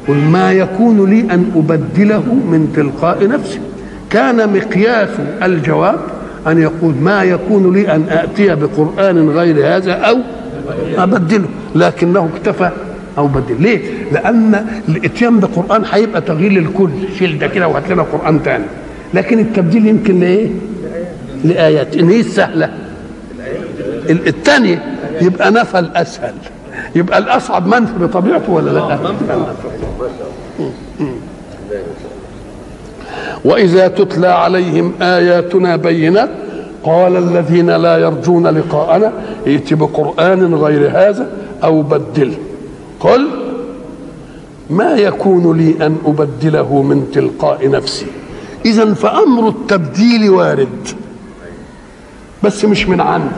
قل 0.09 0.14
ما 0.14 0.53
يكون 0.53 1.11
لي 1.11 1.20
أن 1.20 1.53
أبدله 1.57 2.24
من 2.24 2.72
تلقاء 2.76 3.28
نفسي. 3.28 3.61
كان 4.11 4.53
مقياس 4.53 5.09
الجواب 5.43 6.01
أن 6.47 6.59
يقول 6.59 6.95
ما 6.95 7.23
يكون 7.23 7.73
لي 7.73 7.95
أن 7.95 8.07
آتي 8.09 8.55
بقرآن 8.55 9.29
غير 9.31 9.77
هذا 9.77 9.93
أو 9.93 10.17
أبدله 10.97 11.49
لكنه 11.75 12.29
اكتفى 12.35 12.71
أو 13.19 13.27
بدل. 13.27 13.63
ليه؟ 13.63 13.81
لأن 14.13 14.67
الإتيان 14.89 15.41
بقرآن 15.41 15.83
هيبقى 15.93 16.21
تغيير 16.21 16.53
للكل. 16.53 16.91
شيل 17.19 17.39
ده 17.39 17.47
كده 17.47 17.69
وهات 17.69 17.91
لنا 17.91 18.03
قرآن 18.03 18.43
تاني. 18.43 18.65
لكن 19.15 19.39
التبديل 19.39 19.87
يمكن 19.87 20.21
لإيه؟ 20.21 20.49
لآيات. 21.45 21.97
إن 21.97 22.09
هي 22.09 22.21
السهلة 22.21 22.71
الثانية 24.11 24.97
يبقى 25.23 25.51
نفى 25.51 25.79
الأسهل. 25.79 26.35
يبقى 26.95 27.19
الأصعب 27.19 27.67
منفي 27.67 27.93
بطبيعته 28.01 28.53
ولا 28.53 28.71
لا؟ 28.71 28.99
وإذا 33.45 33.88
تتلى 33.88 34.26
عليهم 34.26 34.93
آياتنا 35.03 35.76
بينات 35.76 36.30
قال 36.84 37.16
الذين 37.16 37.70
لا 37.70 37.99
يرجون 37.99 38.47
لقاءنا 38.47 39.12
ائت 39.47 39.74
بقرآن 39.74 40.55
غير 40.55 40.91
هذا 40.91 41.30
أو 41.64 41.82
بدله 41.82 42.36
قل 43.01 43.28
ما 44.70 44.93
يكون 44.93 45.57
لي 45.57 45.86
أن 45.86 45.97
أبدله 46.07 46.82
من 46.82 47.11
تلقاء 47.12 47.70
نفسي؟ 47.70 48.07
إذا 48.66 48.95
فأمر 48.95 49.49
التبديل 49.49 50.30
وارد. 50.30 50.88
بس 52.43 52.64
مش 52.64 52.88
من 52.88 53.01
عندي. 53.01 53.34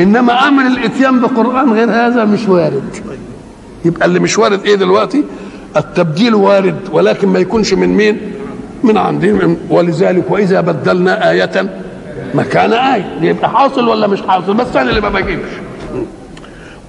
إنما 0.00 0.48
أمر 0.48 0.66
الإتيان 0.66 1.20
بقرآن 1.20 1.72
غير 1.72 1.90
هذا 1.90 2.24
مش 2.24 2.48
وارد. 2.48 2.96
يبقى 3.84 4.06
اللي 4.06 4.20
مش 4.20 4.38
وارد 4.38 4.64
إيه 4.64 4.74
دلوقتي؟ 4.74 5.24
التبديل 5.76 6.34
وارد 6.34 6.80
ولكن 6.92 7.28
ما 7.28 7.38
يكونش 7.38 7.74
من 7.74 7.88
مين؟ 7.88 8.20
من 8.84 8.96
عندهم 8.96 9.56
ولذلك 9.70 10.30
وإذا 10.30 10.60
بدلنا 10.60 11.30
آية 11.30 11.70
مكان 12.34 12.72
آية. 12.72 13.18
يبقى 13.20 13.50
حاصل 13.50 13.88
ولا 13.88 14.06
مش 14.06 14.22
حاصل؟ 14.22 14.54
بس 14.54 14.76
أنا 14.76 14.90
اللي 14.90 15.00
ما 15.00 15.08
بجيبش. 15.08 15.48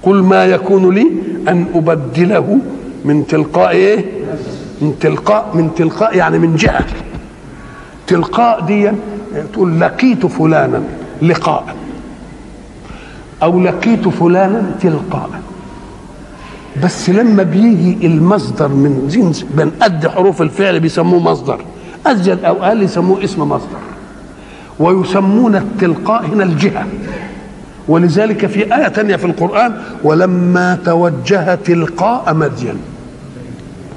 قل 0.02 0.22
ما 0.22 0.44
يكون 0.44 0.94
لي 0.94 1.06
أن 1.48 1.66
أبدله 1.74 2.58
من 3.04 3.26
تلقاء 3.26 3.70
إيه؟ 3.70 4.04
من 4.80 4.94
تلقاء 5.00 5.50
من 5.54 5.74
تلقاء 5.74 6.16
يعني 6.16 6.38
من 6.38 6.56
جهة. 6.56 6.84
تلقاء 8.06 8.60
دي 8.60 8.90
تقول 9.52 9.80
لقيت 9.80 10.26
فلانا 10.26 10.82
لقاء. 11.22 11.74
أو 13.42 13.60
لقيت 13.60 14.08
فلانا 14.08 14.70
تلقاء. 14.82 15.30
بس 16.84 17.10
لما 17.10 17.42
بيجي 17.42 18.06
المصدر 18.06 18.68
من 18.68 19.08
جنس 19.10 19.44
من 19.56 19.70
قد 19.82 20.08
حروف 20.08 20.42
الفعل 20.42 20.80
بيسموه 20.80 21.20
مصدر. 21.20 21.60
أزيد 22.06 22.44
أو 22.44 22.62
أقل 22.64 22.82
يسموه 22.82 23.24
اسم 23.24 23.42
مصدر. 23.48 23.78
ويسمون 24.78 25.56
التلقاء 25.56 26.24
هنا 26.26 26.44
الجهة. 26.44 26.86
ولذلك 27.88 28.46
في 28.46 28.74
آية 28.76 28.88
تانية 28.88 29.16
في 29.16 29.24
القرآن 29.24 29.72
ولما 30.04 30.78
توجه 30.84 31.54
تلقاء 31.54 32.34
مدين. 32.34 32.74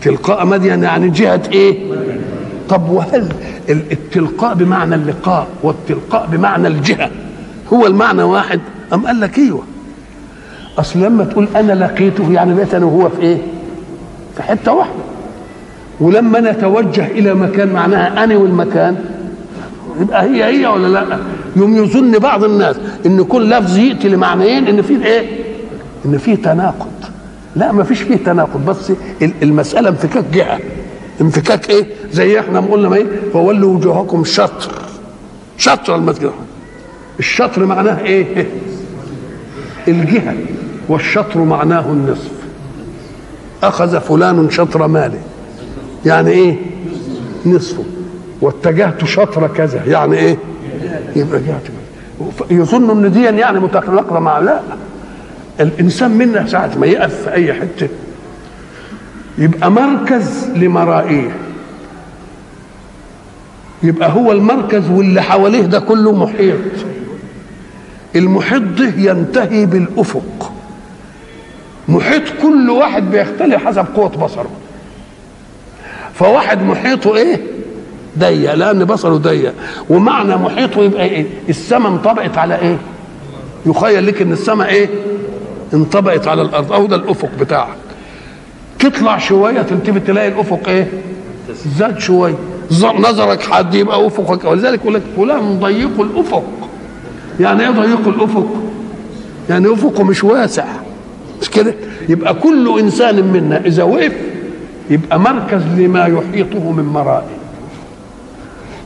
تلقاء 0.02 0.46
مدين 0.46 0.84
يعني 0.84 1.10
جهة 1.10 1.42
إيه؟ 1.52 1.94
طب 2.70 2.90
وهل 2.90 3.28
التلقاء 3.70 4.54
بمعنى 4.54 4.96
اللقاء 4.96 5.48
والتلقاء 5.64 6.28
بمعنى 6.32 6.68
الجهة 6.68 7.10
هو 7.74 7.88
المعنى 7.88 8.24
واحد؟ 8.24 8.60
أم 8.94 9.08
قال 9.08 9.20
لك 9.20 9.38
إيوه؟ 9.38 9.64
أصل 10.80 11.00
لما 11.00 11.24
تقول 11.24 11.48
أنا 11.56 11.74
لقيته 11.74 12.32
يعني 12.32 12.54
بقيت 12.54 12.74
أنا 12.74 12.86
وهو 12.86 13.10
في 13.10 13.22
إيه؟ 13.22 13.38
في 14.36 14.44
حتة 14.44 14.72
واحدة. 14.74 15.03
ولما 16.00 16.40
نتوجه 16.40 17.08
إلى 17.08 17.34
مكان 17.34 17.74
معناها 17.74 18.24
أنا 18.24 18.38
والمكان 18.38 18.96
يبقى 20.02 20.24
هي 20.24 20.44
هي 20.44 20.68
ولا 20.68 20.88
لأ؟ 20.88 21.18
يوم 21.56 21.76
يظن 21.84 22.12
بعض 22.20 22.44
الناس 22.44 22.76
إن 23.06 23.24
كل 23.24 23.50
لفظ 23.50 23.78
يأتي 23.78 24.10
لمعنيين 24.10 24.68
إن 24.68 24.82
فيه 24.82 25.06
إيه؟ 25.06 25.28
إن 26.06 26.18
فيه 26.18 26.36
تناقض. 26.36 26.88
لأ 27.56 27.72
ما 27.72 27.84
فيش 27.84 28.02
فيه 28.02 28.16
تناقض 28.16 28.66
بس 28.66 28.92
المسألة 29.44 29.90
انفكاك 29.90 30.26
جهة. 30.34 30.60
انفكاك 31.22 31.70
إيه؟ 31.70 31.86
زي 32.12 32.40
إحنا 32.40 32.62
ما 32.62 32.68
قلنا 32.72 32.90
ما 32.90 32.96
إيه؟ 32.96 33.06
فولوا 33.34 33.76
وجوهكم 33.76 34.24
شطر. 34.24 34.72
شطر 35.58 35.96
المسجد. 35.96 36.32
الشطر 37.20 37.66
معناه 37.66 38.00
إيه؟ 38.00 38.48
الجهة. 39.88 40.36
والشطر 40.90 41.40
معناه 41.40 41.86
النصف. 41.92 42.32
أخذ 43.64 44.00
فلان 44.00 44.50
شطر 44.50 44.88
ماله. 44.88 45.20
يعني 46.06 46.30
إيه؟ 46.32 46.56
نصفه. 47.46 47.84
واتجهت 48.42 49.06
شطر 49.06 49.48
كذا. 49.48 49.84
يعني 49.88 50.16
إيه؟ 50.18 50.38
يبقى 51.16 51.40
جهت. 51.40 51.62
يظن 52.52 52.90
إن 53.06 53.12
دي 53.12 53.24
يعني 53.24 53.60
متناقضه 53.60 54.20
مع 54.20 54.40
لا. 54.40 54.60
الإنسان 55.60 56.12
منا 56.12 56.48
ساعة 56.48 56.72
ما 56.80 56.86
يقف 56.88 57.24
في 57.24 57.34
أي 57.34 57.54
حتة 57.54 57.88
يبقى 59.38 59.72
مركز 59.72 60.50
لمرائيه. 60.56 61.32
يبقى 63.84 64.12
هو 64.12 64.32
المركز 64.32 64.90
واللي 64.90 65.22
حواليه 65.22 65.62
ده 65.62 65.80
كله 65.80 66.12
محيط. 66.12 66.58
المحيط 68.16 68.62
ده 68.62 68.86
ينتهي 68.98 69.66
بالأفق. 69.66 70.52
محيط 71.88 72.24
كل 72.42 72.70
واحد 72.70 73.12
بيختلف 73.12 73.66
حسب 73.66 73.86
قوة 73.96 74.10
بصره. 74.10 74.50
فواحد 76.24 76.64
محيطه 76.64 77.16
إيه؟ 77.16 77.42
ضيق 78.20 78.54
لأن 78.54 78.86
بصره 78.86 79.16
ضيق. 79.16 79.54
ومعنى 79.90 80.36
محيطه 80.36 80.82
يبقى 80.82 81.04
إيه؟ 81.04 81.26
السماء 81.50 81.92
انطبقت 81.92 82.38
على 82.38 82.60
إيه؟ 82.60 82.78
يخيل 83.66 84.08
لك 84.08 84.22
إن 84.22 84.32
السماء 84.32 84.70
إيه؟ 84.70 84.90
انطبقت 85.74 86.28
على 86.28 86.42
الأرض. 86.42 86.74
أو 86.74 86.86
ده 86.86 86.96
الأفق 86.96 87.30
بتاعك. 87.40 87.76
تطلع 88.80 89.18
شوية 89.18 89.62
تنتبه 89.62 90.00
تلاقي 90.00 90.28
الأفق 90.28 90.70
إيه؟ 90.70 90.88
زاد 91.78 92.00
شوية. 92.00 92.36
نظرك 92.82 93.42
حد 93.42 93.76
يبقى 93.76 94.08
أفقك. 94.08 94.46
ولذلك 94.46 94.80
يقول 94.82 94.94
لك 94.94 95.02
فلان 95.18 95.60
ضيق 95.60 96.02
الأفق. 96.02 96.44
يعني 97.40 97.64
إيه 97.64 97.70
ضيق 97.70 98.08
الأفق؟ 98.08 98.48
يعني 99.50 99.74
أفقه 99.74 100.04
مش 100.04 100.24
واسع. 100.24 100.66
مش 101.42 101.50
كده؟ 101.50 101.76
يبقى 102.10 102.34
كل 102.34 102.80
إنسان 102.80 103.24
منا 103.24 103.66
إذا 103.66 103.84
وقف 103.84 104.33
يبقى 104.90 105.20
مركز 105.20 105.62
لما 105.78 106.06
يحيطه 106.06 106.72
من 106.72 106.84
مرائي. 106.84 107.28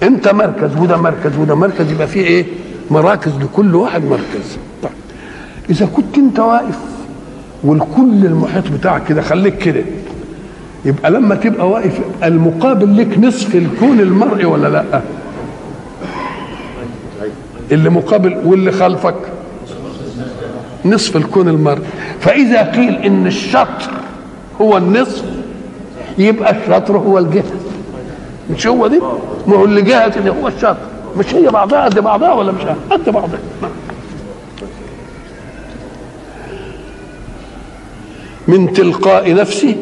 انت 0.03 0.27
مركز 0.27 0.77
وده 0.77 0.97
مركز 0.97 1.37
وده 1.37 1.55
مركز 1.55 1.91
يبقى 1.91 2.07
فيه 2.07 2.21
إيه؟ 2.21 2.45
مراكز 2.91 3.31
لكل 3.41 3.75
واحد 3.75 4.03
مركز. 4.03 4.57
طيب 4.83 4.91
إذا 5.69 5.85
كنت 5.85 6.17
أنت 6.17 6.39
واقف 6.39 6.79
والكل 7.63 8.25
المحيط 8.25 8.63
بتاعك 8.71 9.03
كده 9.07 9.21
خليك 9.21 9.57
كده. 9.57 9.83
يبقى 10.85 11.11
لما 11.11 11.35
تبقى 11.35 11.69
واقف 11.69 11.99
المقابل 12.23 12.97
لك 12.97 13.19
نصف 13.19 13.55
الكون 13.55 13.99
المرئي 13.99 14.45
ولا 14.45 14.67
لأ؟ 14.67 15.01
اللي 17.71 17.89
مقابل 17.89 18.37
واللي 18.45 18.71
خلفك 18.71 19.15
نصف 20.85 21.15
الكون 21.17 21.47
المرئي. 21.47 21.83
فإذا 22.19 22.71
قيل 22.71 22.95
إن 22.95 23.27
الشطر 23.27 23.91
هو 24.61 24.77
النصف 24.77 25.23
يبقى 26.17 26.51
الشطر 26.51 26.97
هو 26.97 27.17
الجهه 27.17 27.43
مش 28.49 28.67
هو 28.67 28.87
دي؟ 28.87 28.99
ما 29.47 29.55
هو 29.55 29.65
اللي 29.65 29.81
جهه 29.81 30.13
اللي 30.17 30.29
هو 30.31 30.47
الشطر 30.47 30.77
مش 31.17 31.35
هي 31.35 31.47
بعضها 31.49 31.85
قد 31.85 31.99
بعضها 31.99 32.33
ولا 32.33 32.51
مش 32.51 32.61
قد 32.91 33.09
بعضها؟ 33.09 33.39
من 38.47 38.73
تلقاء 38.73 39.33
نفسي 39.33 39.77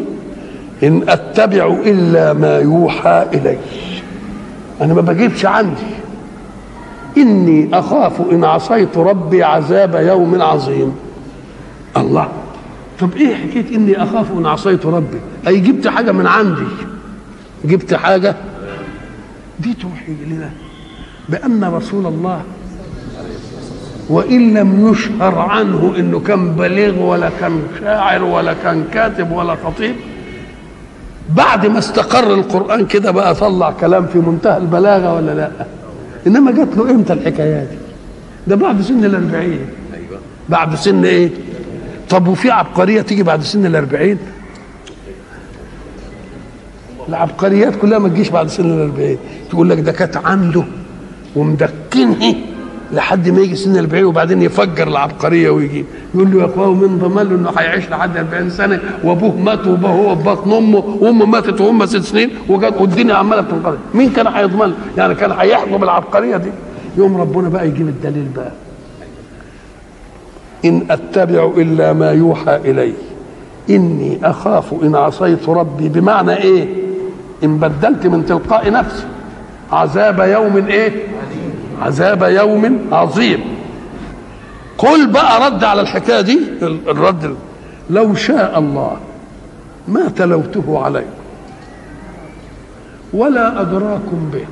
إن 0.84 1.10
أتبع 1.10 1.66
إلا 1.86 2.34
ما 2.34 2.58
يوحى 2.60 3.26
إلي. 3.34 3.58
أنا 4.82 4.94
ما 4.94 5.02
بجيبش 5.02 5.46
عندي. 5.46 5.82
إني 7.18 7.70
أخاف 7.74 8.22
إن 8.32 8.44
عصيت 8.44 8.98
ربي 8.98 9.44
عذاب 9.44 9.96
يوم 9.96 10.42
عظيم. 10.42 10.96
الله. 11.98 12.28
طب 13.00 13.10
إيه 13.16 13.36
حكاية 13.36 13.76
إني 13.76 14.04
أخاف 14.04 14.32
إن 14.32 14.46
عصيت 14.46 14.86
ربي؟ 14.86 15.18
أي 15.48 15.60
جبت 15.60 15.88
حاجة 15.88 16.12
من 16.12 16.28
عندي. 16.28 16.64
جبت 17.66 17.94
حاجة؟ 17.94 18.36
دي 19.60 19.74
توحي 19.74 20.14
لنا 20.28 20.50
بأن 21.30 21.64
رسول 21.64 22.06
الله 22.06 22.42
وإن 24.10 24.54
لم 24.54 24.90
يشهر 24.92 25.40
عنه 25.40 25.94
إنه 25.98 26.20
كان 26.20 26.52
بليغ 26.56 27.00
ولا 27.04 27.30
كان 27.40 27.62
شاعر 27.80 28.24
ولا 28.24 28.54
كان 28.54 28.84
كاتب 28.94 29.32
ولا 29.32 29.56
خطيب 29.66 29.96
بعد 31.36 31.66
ما 31.66 31.80
استقر 31.80 32.34
القرآن 32.34 32.86
كده 32.86 33.12
بقى 33.12 33.36
طلع 33.36 33.72
كلام 33.72 34.06
في 34.08 34.18
منتهى 34.20 34.58
البلاغة 34.58 35.14
ولا 35.16 35.32
لأ؟ 35.36 35.52
إنما 36.28 36.52
جات 36.52 36.78
له 36.78 36.92
إمتى 36.92 37.14
الحكايات 37.14 37.68
دي؟ 37.68 37.78
ده 38.48 38.56
بعد 38.56 38.82
سن 38.82 39.06
الأربعين. 39.06 39.60
أيوه. 39.94 40.20
بعد 40.50 40.76
سن 40.76 41.06
إيه؟ 41.06 41.30
طب 42.10 42.28
وفي 42.28 42.52
عبقرية 42.52 43.02
تيجي 43.02 43.24
بعد 43.24 43.42
سن 43.42 43.66
الأربعين؟ 43.66 44.18
العبقريات 47.10 47.76
كلها 47.76 48.00
ما 48.00 48.10
تجيش 48.10 48.30
بعد 48.30 48.48
سن 48.48 48.66
الأربعين. 48.66 49.18
تقول 49.50 49.70
لك 49.70 49.80
ده 49.80 49.92
كانت 49.92 50.18
عنده 50.18 50.64
ومدكنه 51.36 52.36
لحد 52.92 53.30
ما 53.30 53.40
يجي 53.42 53.56
سن 53.56 53.72
الأربعين 53.72 54.06
وبعدين 54.06 54.42
يفجر 54.42 54.88
العبقرية 54.88 55.50
ويجي. 55.50 55.86
يقول 56.16 56.32
له 56.32 56.40
يا 56.42 56.46
أخويا 56.46 56.68
من 56.68 56.98
ضمن 56.98 57.24
له 57.30 57.36
إنه 57.36 57.50
هيعيش 57.58 57.90
لحد 57.90 58.18
40 58.18 58.50
سنة 58.50 58.80
وأبوه 59.04 59.36
مات 59.38 59.68
وأبوه 59.68 59.90
هو 59.92 60.16
في 60.16 60.24
بطن 60.24 60.54
أمه 60.54 60.78
وأمه 60.78 61.26
ماتت 61.26 61.62
وهم 61.62 61.86
ست 61.86 61.98
سنين 61.98 62.30
وجت 62.50 62.74
والدنيا 62.80 63.16
عمالة 63.16 63.42
بتنقضي 63.42 63.78
مين 63.94 64.10
كان 64.10 64.28
هيضمن؟ 64.28 64.74
يعني 64.98 65.16
كان 65.16 65.32
هيحكم 65.32 65.84
العبقرية 65.84 66.38
دي؟ 66.38 66.50
يوم 66.98 67.18
ربنا 67.22 67.50
بقى 67.50 67.68
يجيب 67.68 67.88
الدليل 67.88 68.28
بقى. 68.36 68.52
إن 70.66 70.86
أتبع 70.90 71.52
إلا 71.58 71.94
ما 71.94 72.12
يوحى 72.12 72.56
إلي. 72.56 72.94
إني 73.70 74.20
أخاف 74.24 74.74
إن 74.84 74.96
عصيت 74.96 75.50
ربي. 75.50 75.90
بمعنى 75.90 76.38
إيه؟ 76.38 76.68
إن 77.44 77.58
بدلت 77.58 78.08
من 78.08 78.26
تلقاء 78.26 78.72
نفسي. 78.72 79.06
عذاب 79.72 80.20
يوم 80.20 80.68
إيه؟ 80.68 80.92
عذاب 81.82 82.24
يوم 82.24 82.80
عظيم. 82.92 83.40
قل 84.78 85.08
بقى 85.08 85.46
رد 85.46 85.64
على 85.64 85.82
الحكاية 85.82 86.22
دي 86.22 86.40
الرد 86.62 87.36
لو 87.90 88.16
شاء 88.16 88.60
الله 88.60 88.98
ما 89.88 90.10
تلوته 90.16 90.84
عليكم 90.84 91.08
ولا 93.14 93.62
أدراكم 93.62 94.30
به. 94.34 94.46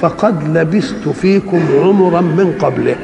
فقد 0.00 0.56
لبثت 0.58 1.08
فيكم 1.08 1.60
عمرا 1.82 2.20
من 2.20 2.54
قبله. 2.60 2.96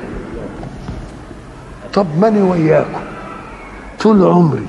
طب 1.99 2.07
ماني 2.21 2.43
وياكم 2.43 3.01
طول 4.03 4.23
عمري. 4.25 4.67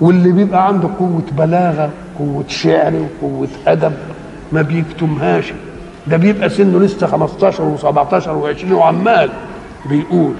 واللي 0.00 0.32
بيبقى 0.32 0.66
عنده 0.66 0.88
قوة 0.98 1.22
بلاغة 1.32 1.90
قوة 2.18 2.44
شعر 2.48 3.06
وقوة 3.22 3.48
أدب 3.66 3.92
ما 4.52 4.62
بيكتمهاش. 4.62 5.52
ده 6.06 6.16
بيبقى 6.16 6.48
سنه 6.50 6.78
لسه 6.80 7.06
15 7.06 7.76
و17 7.76 8.24
و20 8.24 8.72
وعمال 8.72 9.30
بيقول. 9.88 10.32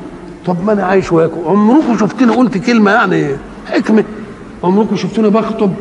طب 0.47 0.65
ما 0.65 0.73
أنا 0.73 0.85
عايش 0.87 1.13
وياكم 1.13 1.41
عمركم 1.47 1.99
شفتني 1.99 2.33
قلت 2.33 2.59
كلمة 2.59 2.91
يعني 2.91 3.37
حكمة. 3.71 4.05
عمركم 4.65 4.97
شفتني 4.97 5.31
بخطب؟ 5.31 5.73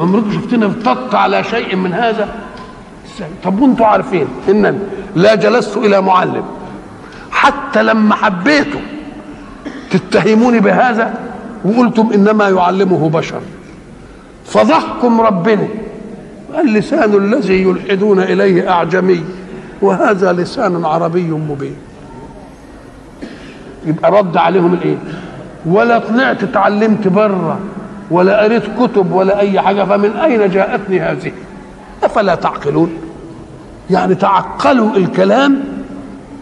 عمركم 0.00 0.32
شفتني 0.32 0.64
ارتدت 0.64 1.14
على 1.14 1.44
شيء 1.44 1.76
من 1.76 1.92
هذا؟ 1.92 2.28
طب 3.44 3.60
وأنتم 3.60 3.84
عارفين 3.84 4.26
ان 4.48 4.78
لا 5.16 5.34
جلست 5.34 5.76
إلى 5.76 6.00
معلم. 6.00 6.44
حتى 7.30 7.82
لما 7.82 8.14
حبيته 8.14 8.80
تتهموني 9.92 10.60
بهذا؟ 10.60 11.14
وقلتم 11.64 12.10
إنما 12.14 12.48
يعلمه 12.48 13.08
بشر. 13.08 13.40
فضحكم 14.44 15.20
ربنا. 15.20 15.68
اللسان 16.60 17.14
الذي 17.14 17.62
يلحدون 17.62 18.20
إليه 18.20 18.70
أعجمي 18.70 19.24
وهذا 19.82 20.32
لسان 20.32 20.84
عربي 20.84 21.30
مبين. 21.30 21.76
يبقى 23.86 24.10
رد 24.10 24.36
عليهم 24.36 24.74
الإيه؟ 24.74 24.96
ولا 25.66 25.98
طلعت 25.98 26.42
اتعلمت 26.42 27.08
بره 27.08 27.58
ولا 28.10 28.42
قريت 28.42 28.62
كتب 28.80 29.12
ولا 29.12 29.40
أي 29.40 29.60
حاجة 29.60 29.84
فمن 29.84 30.16
أين 30.16 30.50
جاءتني 30.50 31.00
هذه؟ 31.00 31.32
أفلا 32.04 32.34
تعقلون؟ 32.34 32.92
يعني 33.90 34.14
تعقلوا 34.14 34.96
الكلام 34.96 35.71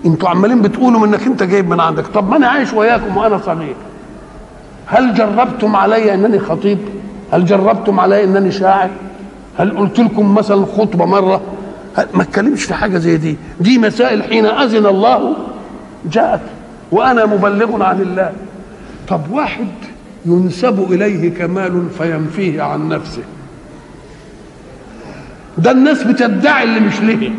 أنتوا 0.06 0.28
عمالين 0.28 0.62
بتقولوا 0.62 1.06
انك 1.06 1.26
انت 1.26 1.42
جايب 1.42 1.68
من 1.68 1.80
عندك. 1.80 2.06
طب 2.06 2.30
ما 2.30 2.36
أنا 2.36 2.48
عايش 2.48 2.72
وياكم 2.72 3.16
وأنا 3.16 3.38
صغير. 3.38 3.74
هل 4.86 5.14
جربتم 5.14 5.76
علي 5.76 6.14
انني 6.14 6.38
خطيب؟ 6.38 6.78
هل 7.32 7.44
جربتم 7.44 8.00
علي 8.00 8.24
انني 8.24 8.52
شاعر؟ 8.52 8.90
هل 9.58 9.76
قلت 9.76 9.98
لكم 9.98 10.34
مثلا 10.34 10.66
خطبة 10.66 11.04
مرة؟ 11.04 11.40
ما 12.14 12.22
اتكلمش 12.22 12.64
في 12.64 12.74
حاجة 12.74 12.98
زي 12.98 13.16
دي. 13.16 13.36
دي 13.60 13.78
مسائل 13.78 14.22
حين 14.22 14.46
أذن 14.46 14.86
الله 14.86 15.36
جاءت 16.12 16.40
وأنا 16.92 17.26
مبلغ 17.26 17.82
عن 17.82 18.00
الله. 18.00 18.32
طب 19.08 19.20
واحد 19.30 19.68
ينسب 20.26 20.92
إليه 20.92 21.34
كمال 21.34 21.90
فينفيه 21.98 22.62
عن 22.62 22.88
نفسه. 22.88 23.22
ده 25.58 25.70
الناس 25.70 26.02
بتدعي 26.02 26.64
اللي 26.64 26.80
مش 26.80 27.00
ليه. 27.00 27.30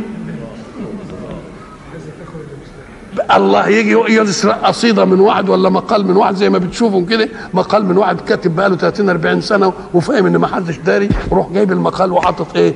الله 3.38 3.68
يجي 3.68 3.92
يسرق 4.10 4.66
قصيدة 4.66 5.06
من 5.06 5.20
واحد 5.20 5.50
ولا 5.50 5.70
مقال 5.70 6.08
من 6.08 6.16
واحد 6.18 6.36
زي 6.36 6.50
ما 6.50 6.58
بتشوفوا 6.58 7.06
كده. 7.06 7.30
مقال 7.54 7.86
من 7.86 7.98
واحد 7.98 8.22
كاتب 8.22 8.56
بقاله 8.56 8.76
30 8.76 9.10
40 9.10 9.42
سنة 9.42 9.74
وفاهم 9.94 10.26
إن 10.26 10.38
ما 10.38 10.48
حدش 10.48 10.78
داري 10.78 11.10
وروح 11.30 11.50
جايب 11.54 11.72
المقال 11.72 12.12
وحاطط 12.12 12.56
إيه؟ 12.56 12.74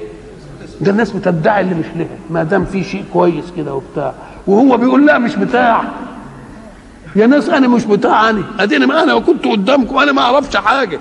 ده 0.81 0.91
الناس 0.91 1.11
بتدعي 1.11 1.61
اللي 1.61 1.75
مش 1.75 1.85
لها 1.95 2.07
ما 2.29 2.43
دام 2.43 2.65
في 2.65 2.83
شيء 2.83 3.03
كويس 3.13 3.45
كده 3.57 3.73
وبتاع. 3.75 4.13
وهو 4.47 4.77
بيقول 4.77 5.05
لا 5.05 5.17
مش 5.17 5.35
بتاع. 5.35 5.83
يا 7.15 7.27
ناس 7.27 7.49
أنا 7.49 7.67
مش 7.67 7.85
بتاع 7.85 8.29
أنا. 8.29 8.43
أديني 8.59 8.85
ما 8.85 9.03
أنا 9.03 9.19
كنت 9.19 9.45
قدامكم 9.47 9.97
أنا 9.97 10.11
ما 10.11 10.21
أعرفش 10.21 10.55
حاجة. 10.57 10.99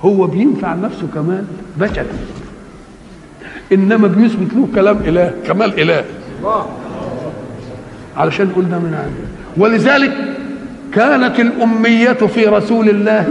هو 0.00 0.26
بينفع 0.26 0.74
نفسه 0.74 1.06
كمان؟ 1.14 1.46
بشر. 1.76 2.06
إنما 3.72 4.08
بيثبت 4.08 4.54
له 4.54 4.68
كلام 4.74 4.96
إله. 4.96 5.34
كمال 5.46 5.80
إله. 5.80 6.04
علشان 8.16 8.48
يقول 8.50 8.68
ده 8.68 8.78
من 8.78 8.94
عنده 8.94 9.26
ولذلك 9.56 10.12
كانت 10.94 11.40
الأمية 11.40 12.12
في 12.12 12.46
رسول 12.46 12.88
الله. 12.88 13.26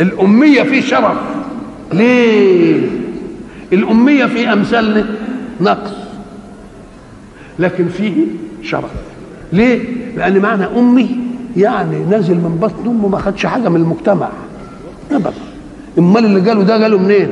الأمية 0.00 0.62
في 0.62 0.82
شرف. 0.82 1.16
ليه؟ 1.92 2.80
الأمية 3.72 4.24
في 4.26 4.52
أمثالنا 4.52 5.04
نقص. 5.60 5.90
لكن 7.58 7.88
فيه 7.88 8.12
شرف. 8.62 8.90
ليه؟ 9.52 9.80
لأن 10.16 10.38
معنى 10.38 10.64
أمي 10.78 11.16
يعني 11.56 12.04
نازل 12.10 12.34
من 12.34 12.58
بطن 12.62 12.88
أمه 12.90 13.08
ما 13.08 13.18
خدش 13.18 13.46
حاجة 13.46 13.68
من 13.68 13.76
المجتمع. 13.80 14.28
أبدا. 15.12 15.32
أمال 15.98 16.24
اللي 16.24 16.48
قاله 16.50 16.62
ده 16.62 16.82
قاله 16.82 16.98
منين؟ 16.98 17.28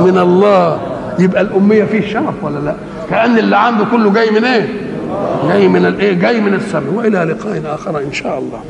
من 0.00 0.18
الله. 0.18 0.80
يبقى 1.18 1.40
الأمية 1.42 1.84
فيه 1.84 2.08
شرف 2.12 2.44
ولا 2.44 2.58
لا؟ 2.58 2.74
كأن 3.10 3.38
اللي 3.38 3.56
عنده 3.56 3.84
كله 3.84 4.12
جاي 4.12 4.30
من 4.30 4.44
إيه؟ 4.44 4.68
جاي 5.48 5.68
من 5.68 5.86
الايه 5.86 6.12
جاي 6.12 6.40
من 6.40 6.54
السماء 6.54 6.92
وإلى 6.92 7.18
لقاء 7.18 7.74
آخر 7.74 7.98
إن 7.98 8.12
شاء 8.12 8.38
الله. 8.38 8.60